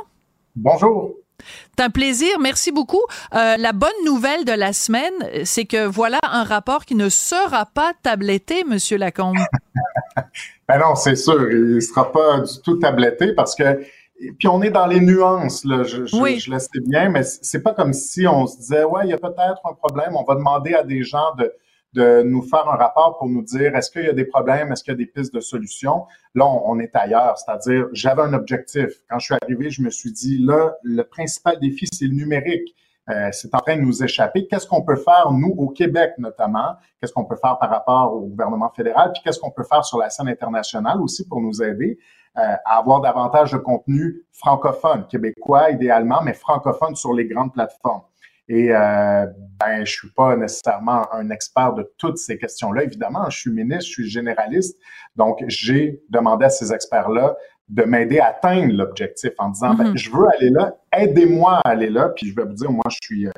[0.55, 1.15] Bonjour.
[1.75, 2.39] C'est un plaisir.
[2.39, 3.01] Merci beaucoup.
[3.33, 7.65] Euh, la bonne nouvelle de la semaine, c'est que voilà un rapport qui ne sera
[7.65, 9.37] pas tabletté, Monsieur Lacombe.
[10.67, 13.81] Ben non, c'est sûr, il sera pas du tout tabletté parce que
[14.39, 16.39] puis on est dans les nuances là, je, je, Oui.
[16.39, 19.13] je le sais bien, mais c'est pas comme si on se disait ouais, il y
[19.13, 21.51] a peut-être un problème, on va demander à des gens de
[21.93, 24.83] de nous faire un rapport pour nous dire est-ce qu'il y a des problèmes, est-ce
[24.83, 26.05] qu'il y a des pistes de solutions?
[26.35, 28.89] Là, on, est ailleurs, c'est-à-dire j'avais un objectif.
[29.09, 32.75] Quand je suis arrivé, je me suis dit là, le principal défi c'est le numérique.
[33.09, 34.47] Euh, c'est en train de nous échapper.
[34.47, 36.75] Qu'est-ce qu'on peut faire, nous, au Québec notamment?
[36.99, 39.11] Qu'est-ce qu'on peut faire par rapport au gouvernement fédéral?
[39.13, 41.97] Puis qu'est-ce qu'on peut faire sur la scène internationale aussi pour nous aider
[42.37, 48.03] euh, à avoir davantage de contenu francophone, québécois idéalement, mais francophone sur les grandes plateformes?
[48.47, 49.25] Et euh,
[49.59, 52.83] ben, je suis pas nécessairement un expert de toutes ces questions-là.
[52.83, 54.77] Évidemment, je suis ministre, je suis généraliste,
[55.15, 57.35] donc j'ai demandé à ces experts-là
[57.69, 59.97] de m'aider à atteindre l'objectif en disant, ben, Mhm.
[59.97, 62.09] je veux aller là, aidez-moi à aller là.
[62.09, 63.31] Puis je vais vous dire, moi, je suis euh,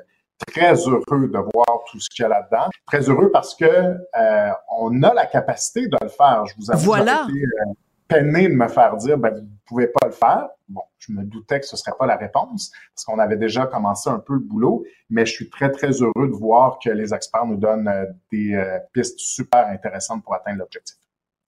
[0.47, 2.70] très heureux de voir tout ce qu'il y a là-dedans.
[2.88, 6.45] Très heureux parce que euh, on a la capacité de le faire.
[6.47, 7.28] Je vous avoue, Voilà.
[7.30, 7.74] été, euh,
[8.08, 10.49] peiné de me faire dire, ben, vous pouvez pas le faire.
[10.68, 14.09] Bon, je me doutais que ce serait pas la réponse parce qu'on avait déjà commencé
[14.09, 17.45] un peu le boulot, mais je suis très, très heureux de voir que les experts
[17.45, 20.97] nous donnent euh, des euh, pistes super intéressantes pour atteindre l'objectif.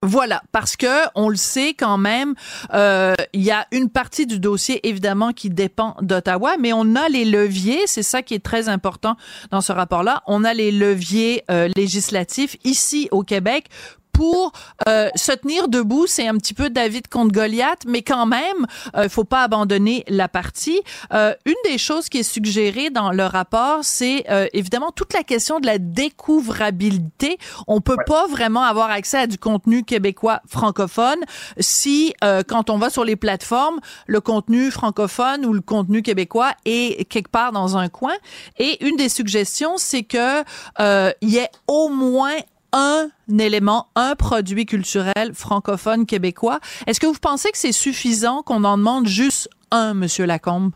[0.07, 2.36] Voilà, parce que on le sait quand même,
[2.76, 7.09] euh, il y a une partie du dossier évidemment qui dépend d'Ottawa, mais on a
[7.09, 9.16] les leviers, c'est ça qui est très important
[9.49, 10.22] dans ce rapport-là.
[10.28, 13.70] On a les leviers euh, législatifs ici au Québec
[14.16, 14.51] pour
[14.88, 18.66] euh, se tenir debout, c'est un petit peu David contre Goliath, mais quand même,
[18.97, 20.82] il faut pas abandonner la partie.
[21.13, 25.24] Euh, une des choses qui est suggérée dans le rapport, c'est euh, évidemment toute la
[25.24, 27.38] question de la découvrabilité.
[27.68, 31.20] On peut pas vraiment avoir accès à du contenu québécois francophone
[31.59, 36.53] si, euh, quand on va sur les plateformes, le contenu francophone ou le contenu québécois
[36.66, 38.16] est quelque part dans un coin.
[38.57, 40.43] Et une des suggestions, c'est que
[40.80, 42.36] euh, il y ait au moins
[42.78, 43.07] un
[43.39, 46.59] élément, un produit culturel francophone québécois.
[46.86, 50.71] Est-ce que vous pensez que c'est suffisant qu'on en demande juste un, Monsieur Lacombe?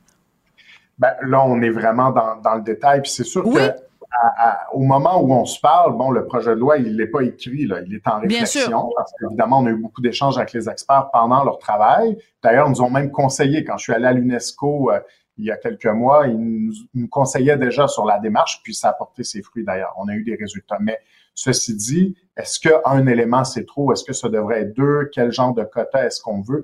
[0.97, 3.01] Ben, là, on est vraiment dans, dans le détail.
[3.01, 3.55] Puis c'est sûr Oui.
[3.55, 3.59] que
[4.11, 7.05] à- à- au moment où on se parle, bon, le projet de loi, il n'est
[7.07, 8.69] pas écrit, là, il est en Bien réflexion.
[8.81, 8.89] sûr.
[8.97, 12.17] Parce qu'évidemment, on a eu beaucoup d'échanges avec les experts pendant leur travail.
[12.43, 14.99] D'ailleurs, ils nous ont même conseillé, quand je suis allé à l'UNESCO euh,
[15.39, 16.37] il y a quelques mois, ils
[16.93, 19.93] nous, conseillaient déjà sur la démarche, puis ça a porté ses fruits d'ailleurs.
[19.97, 20.77] On a eu des résultats.
[20.81, 20.99] Mais
[21.33, 23.91] ceci dit, est-ce qu'un élément, c'est trop?
[23.93, 25.09] Est-ce que ça devrait être deux?
[25.13, 26.63] Quel genre de quota est-ce qu'on veut?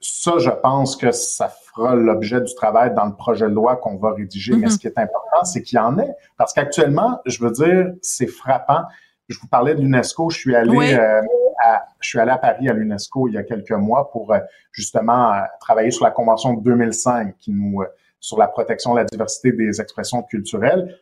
[0.00, 3.96] Ça, je pense que ça fera l'objet du travail dans le projet de loi qu'on
[3.96, 4.54] va rédiger.
[4.56, 4.70] Mais Mhm.
[4.70, 6.14] ce qui est important, c'est qu'il y en ait.
[6.36, 8.82] Parce qu'actuellement, je veux dire, c'est frappant.
[9.28, 10.30] Je vous parlais de l'UNESCO.
[10.30, 10.92] Je suis allé Oui.
[10.94, 11.20] euh,
[12.00, 14.38] je suis allé à Paris à l'UNESCO il y a quelques mois pour euh,
[14.70, 17.82] justement travailler sur la convention de 2005 qui nous
[18.20, 20.98] sur la protection de la diversité des expressions culturelles.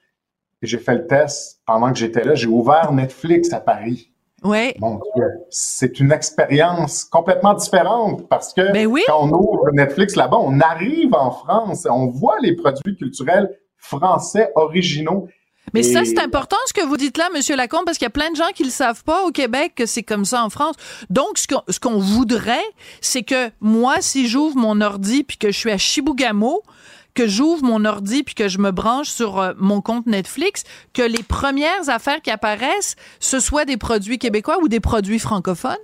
[0.62, 2.34] Et j'ai fait le test pendant que j'étais là.
[2.34, 4.10] J'ai ouvert Netflix à Paris.
[4.42, 4.74] Oui.
[4.78, 5.00] Bon,
[5.48, 11.14] c'est une expérience complètement différente parce que ben quand on ouvre Netflix là-bas, on arrive
[11.14, 15.28] en France, on voit les produits culturels français originaux.
[15.72, 18.10] Mais ça, c'est important ce que vous dites là, Monsieur Lacombe, parce qu'il y a
[18.10, 20.76] plein de gens qui le savent pas au Québec que c'est comme ça en France.
[21.08, 22.64] Donc, ce qu'on voudrait,
[23.00, 26.62] c'est que moi, si j'ouvre mon ordi puis que je suis à Chibougamau,
[27.14, 31.02] que j'ouvre mon ordi puis que je me branche sur euh, mon compte Netflix, que
[31.02, 35.76] les premières affaires qui apparaissent, ce soit des produits québécois ou des produits francophones?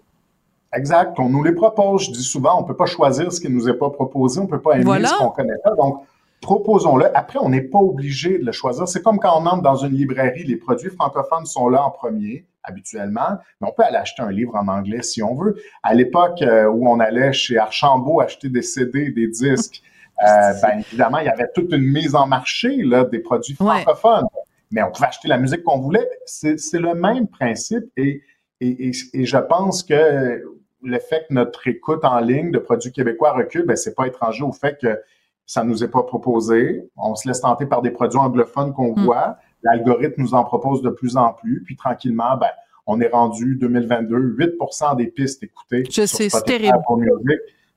[0.72, 1.18] Exact.
[1.18, 2.07] On nous les propose.
[2.07, 4.61] Je dis souvent, on peut pas choisir ce qui nous est pas proposé, on peut
[4.61, 5.74] pas aimer ce qu'on connaît pas.
[5.74, 6.05] Donc,
[6.41, 7.16] proposons-le.
[7.16, 8.87] Après, on n'est pas obligé de le choisir.
[8.89, 12.45] C'est comme quand on entre dans une librairie, les produits francophones sont là en premier,
[12.62, 15.57] habituellement, mais on peut aller acheter un livre en anglais si on veut.
[15.83, 19.83] À l'époque euh, où on allait chez Archambault acheter des CD, des disques,
[20.23, 24.27] euh, ben, évidemment, il y avait toute une mise en marché là, des produits francophones.
[24.71, 26.09] Mais on pouvait acheter la musique qu'on voulait.
[26.27, 28.23] C'est le même principe et,
[28.61, 30.43] et, et, et, je pense que
[30.83, 34.45] le fait que notre écoute en ligne de produits québécois recule, ben, c'est pas étranger
[34.45, 35.01] au fait que
[35.47, 36.89] ça nous est pas proposé.
[36.97, 39.05] On se laisse tenter par des produits anglophones qu'on hmm.
[39.05, 39.39] voit.
[39.62, 41.62] L'algorithme nous en propose de plus en plus.
[41.64, 42.51] Puis tranquillement, ben,
[42.87, 46.79] on est rendu 2022, 8% des pistes écoutées Je sais, c'est terrible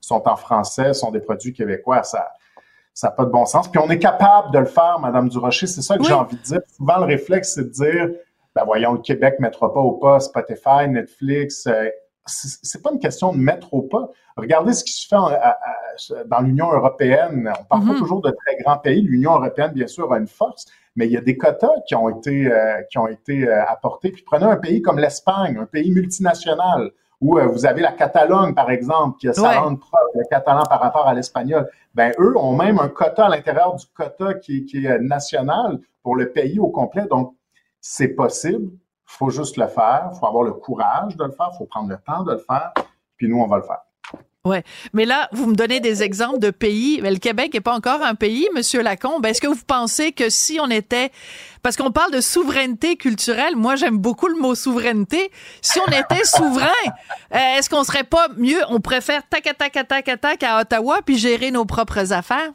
[0.04, 2.02] sont en français, sont des produits québécois.
[2.02, 2.28] Ça
[2.94, 3.68] ça n'a pas de bon sens.
[3.68, 5.66] Puis on est capable de le faire, Madame Durocher.
[5.66, 6.60] C'est ça que j'ai envie de dire.
[6.76, 8.10] Souvent, le réflexe, c'est de dire,
[8.54, 11.66] ben voyons, le Québec ne mettra pas au pas Spotify, Netflix.
[11.66, 11.88] Euh,
[12.26, 14.08] c'est pas une question de mettre au pas.
[14.36, 15.16] Regardez ce qui se fait
[16.26, 17.52] dans l'Union européenne.
[17.60, 17.98] On parle pas mm-hmm.
[17.98, 19.02] toujours de très grands pays.
[19.02, 20.64] L'Union européenne, bien sûr, a une force,
[20.96, 24.10] mais il y a des quotas qui ont été euh, qui ont été euh, apportés.
[24.10, 28.54] Puis prenez un pays comme l'Espagne, un pays multinational où euh, vous avez la Catalogne,
[28.54, 31.68] par exemple, qui a sa langue propre, le catalan par rapport à l'espagnol.
[31.94, 36.16] Ben, eux ont même un quota à l'intérieur du quota qui, qui, est national pour
[36.16, 37.06] le pays au complet.
[37.08, 37.34] Donc,
[37.80, 38.70] c'est possible.
[38.72, 40.10] Il faut juste le faire.
[40.12, 41.50] Il faut avoir le courage de le faire.
[41.52, 42.72] Il faut prendre le temps de le faire.
[43.16, 43.83] Puis nous, on va le faire.
[44.44, 47.00] Ouais, mais là, vous me donnez des exemples de pays.
[47.02, 49.24] Mais le Québec n'est pas encore un pays, Monsieur Lacombe.
[49.24, 51.10] Est-ce que vous pensez que si on était,
[51.62, 55.30] parce qu'on parle de souveraineté culturelle, moi j'aime beaucoup le mot souveraineté.
[55.62, 56.68] Si on était souverain,
[57.34, 61.16] euh, est-ce qu'on serait pas mieux On préfère tac tac tac tac à Ottawa puis
[61.16, 62.50] gérer nos propres affaires?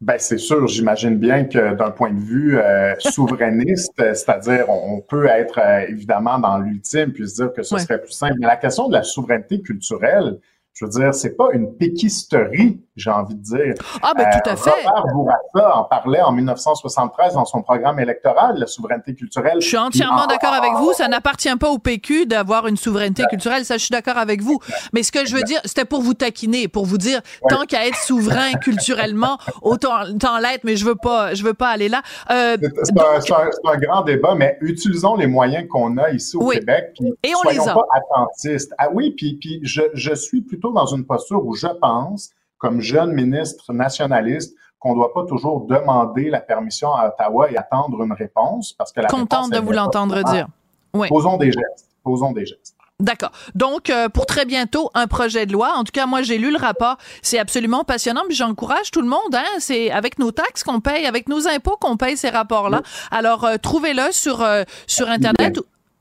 [0.00, 5.26] Ben c'est sûr, j'imagine bien que d'un point de vue euh, souverainiste, c'est-à-dire on, peut
[5.26, 8.34] être euh, évidemment dans l'ultime puis se dire que ce serait plus simple.
[8.38, 10.38] Mais la question de la souveraineté culturelle,
[10.78, 13.74] je veux dire, c'est pas une péquisterie, j'ai envie de dire.
[14.00, 14.70] Ah, ben tout à euh, fait.
[14.70, 19.60] Robert Bourassa en parlait en 1973 dans son programme électoral, la souveraineté culturelle.
[19.60, 20.92] Je suis entièrement d'accord avec vous.
[20.92, 23.64] Ça n'appartient pas au PQ d'avoir une souveraineté culturelle.
[23.64, 24.60] Ça, je suis d'accord avec vous.
[24.92, 27.84] Mais ce que je veux dire, c'était pour vous taquiner, pour vous dire, tant qu'à
[27.88, 30.04] être souverain culturellement, autant,
[30.40, 32.02] l'être, mais je veux pas, je veux pas aller là.
[32.30, 36.92] Euh, c'est un, grand débat, mais utilisons les moyens qu'on a ici au Québec.
[36.94, 37.74] Puis Et on soyons les a.
[37.74, 38.72] pas attentistes.
[38.78, 42.80] Ah oui, puis, puis je, je suis plutôt dans une posture où je pense, comme
[42.80, 48.02] jeune ministre nationaliste, qu'on ne doit pas toujours demander la permission à Ottawa et attendre
[48.02, 50.46] une réponse parce que la Contente de vous l'entendre dire.
[50.94, 51.08] Oui.
[51.08, 51.88] Posons des gestes.
[52.04, 52.74] Posons des gestes.
[53.00, 53.30] D'accord.
[53.54, 55.72] Donc, euh, pour très bientôt, un projet de loi.
[55.76, 56.96] En tout cas, moi, j'ai lu le rapport.
[57.22, 58.22] C'est absolument passionnant.
[58.26, 59.34] Puis j'encourage tout le monde.
[59.34, 62.82] Hein, c'est avec nos taxes qu'on paye, avec nos impôts qu'on paye ces rapports-là.
[63.12, 65.60] Alors, euh, trouvez-le sur euh, sur internet.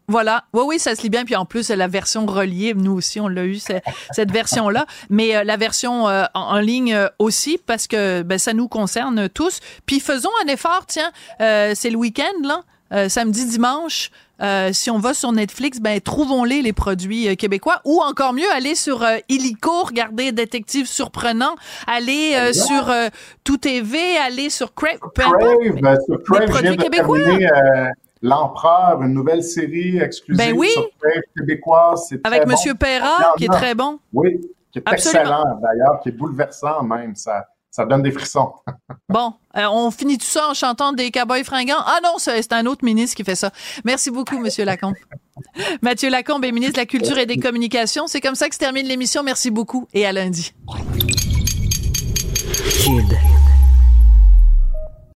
[0.10, 0.46] Voilà.
[0.54, 1.26] Oui, oui, ça se lit bien.
[1.26, 3.60] Puis en plus, la version reliée, nous aussi, on l'a eu,
[4.12, 4.86] cette version-là.
[5.10, 9.28] Mais euh, la version euh, en, ligne euh, aussi, parce que ben, ça nous concerne
[9.28, 9.60] tous.
[9.86, 14.12] Puis faisons un effort, tiens, c'est le week-end, là, samedi, dimanche.
[14.72, 19.06] si on va sur Netflix, ben trouvons-les les produits québécois ou encore mieux aller sur
[19.28, 21.56] Illico, regarder Détective surprenant,
[21.86, 22.94] aller sur
[23.44, 25.34] Tout TV, aller sur Crave, Crave,
[25.82, 27.20] ben, sur Crave, produits québécois.
[28.22, 30.70] L'Empereur, une nouvelle série exclusive ben oui.
[30.70, 30.90] sur
[31.38, 32.10] québécoise.
[32.24, 32.50] Avec M.
[32.50, 34.00] Monsieur Perra, qui est très bon.
[34.14, 34.42] Oui,
[34.72, 37.16] qui est excellent d'ailleurs, qui est bouleversant même.
[37.16, 38.54] Ça, ça donne des frissons.
[39.10, 41.84] bon, euh, on finit tout ça en chantant des cowboys fringants.
[41.86, 43.52] Ah non, c'est un autre ministre qui fait ça.
[43.86, 44.96] Merci beaucoup, Monsieur Lacombe.
[45.82, 48.08] Mathieu Lacombe est ministre de la Culture et des Communications.
[48.08, 49.22] C'est comme ça que se termine l'émission.
[49.24, 50.54] Merci beaucoup et à lundi.
[52.80, 53.18] Kid.